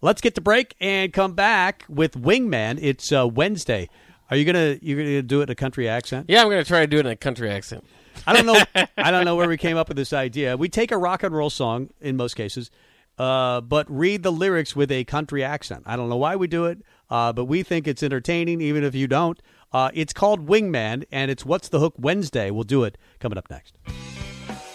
Let's 0.00 0.20
get 0.20 0.36
to 0.36 0.40
break 0.40 0.76
and 0.80 1.12
come 1.12 1.32
back 1.32 1.84
with 1.88 2.12
Wingman. 2.12 2.78
It's 2.80 3.10
uh, 3.12 3.26
Wednesday. 3.26 3.88
Are 4.30 4.36
you 4.36 4.44
gonna 4.44 4.78
you 4.80 4.96
gonna 4.96 5.22
do 5.22 5.40
it 5.40 5.44
in 5.44 5.50
a 5.50 5.54
country 5.54 5.88
accent? 5.88 6.26
Yeah, 6.28 6.42
I'm 6.42 6.48
gonna 6.48 6.64
try 6.64 6.80
to 6.80 6.86
do 6.86 6.98
it 6.98 7.06
in 7.06 7.12
a 7.12 7.16
country 7.16 7.50
accent. 7.50 7.84
I 8.26 8.34
don't 8.34 8.46
know. 8.46 8.62
I 8.96 9.10
don't 9.10 9.24
know 9.24 9.36
where 9.36 9.48
we 9.48 9.56
came 9.56 9.76
up 9.76 9.88
with 9.88 9.96
this 9.96 10.12
idea. 10.12 10.56
We 10.56 10.68
take 10.68 10.92
a 10.92 10.98
rock 10.98 11.22
and 11.22 11.34
roll 11.34 11.50
song 11.50 11.90
in 12.00 12.16
most 12.16 12.34
cases, 12.34 12.70
uh, 13.18 13.60
but 13.60 13.90
read 13.90 14.22
the 14.22 14.32
lyrics 14.32 14.76
with 14.76 14.90
a 14.92 15.04
country 15.04 15.42
accent. 15.42 15.82
I 15.86 15.96
don't 15.96 16.08
know 16.08 16.16
why 16.16 16.36
we 16.36 16.46
do 16.46 16.66
it. 16.66 16.78
Uh, 17.10 17.32
but 17.32 17.46
we 17.46 17.62
think 17.62 17.88
it's 17.88 18.02
entertaining, 18.02 18.60
even 18.60 18.84
if 18.84 18.94
you 18.94 19.06
don't. 19.06 19.40
Uh, 19.72 19.90
it's 19.94 20.12
called 20.12 20.46
Wingman, 20.46 21.04
and 21.10 21.30
it's 21.30 21.44
What's 21.44 21.68
the 21.68 21.78
Hook 21.78 21.94
Wednesday. 21.98 22.50
We'll 22.50 22.64
do 22.64 22.84
it 22.84 22.98
coming 23.18 23.38
up 23.38 23.50
next. 23.50 23.78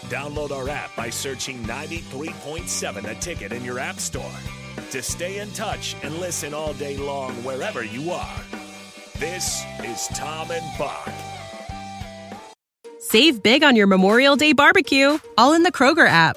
Download 0.08 0.50
our 0.50 0.68
app 0.68 0.94
by 0.96 1.10
searching 1.10 1.62
93.7 1.64 3.04
a 3.10 3.14
Ticket 3.16 3.52
in 3.52 3.64
your 3.64 3.78
app 3.78 3.98
store 3.98 4.30
to 4.90 5.02
stay 5.02 5.38
in 5.38 5.50
touch 5.52 5.96
and 6.02 6.14
listen 6.16 6.52
all 6.54 6.74
day 6.74 6.96
long 6.96 7.32
wherever 7.42 7.82
you 7.82 8.10
are. 8.10 8.40
This 9.18 9.64
is 9.82 10.06
Tom 10.08 10.50
and 10.50 10.78
Bock. 10.78 11.10
Save 13.00 13.42
big 13.42 13.62
on 13.62 13.76
your 13.76 13.86
Memorial 13.86 14.36
Day 14.36 14.52
barbecue, 14.52 15.18
all 15.38 15.54
in 15.54 15.62
the 15.62 15.72
Kroger 15.72 16.06
app. 16.06 16.36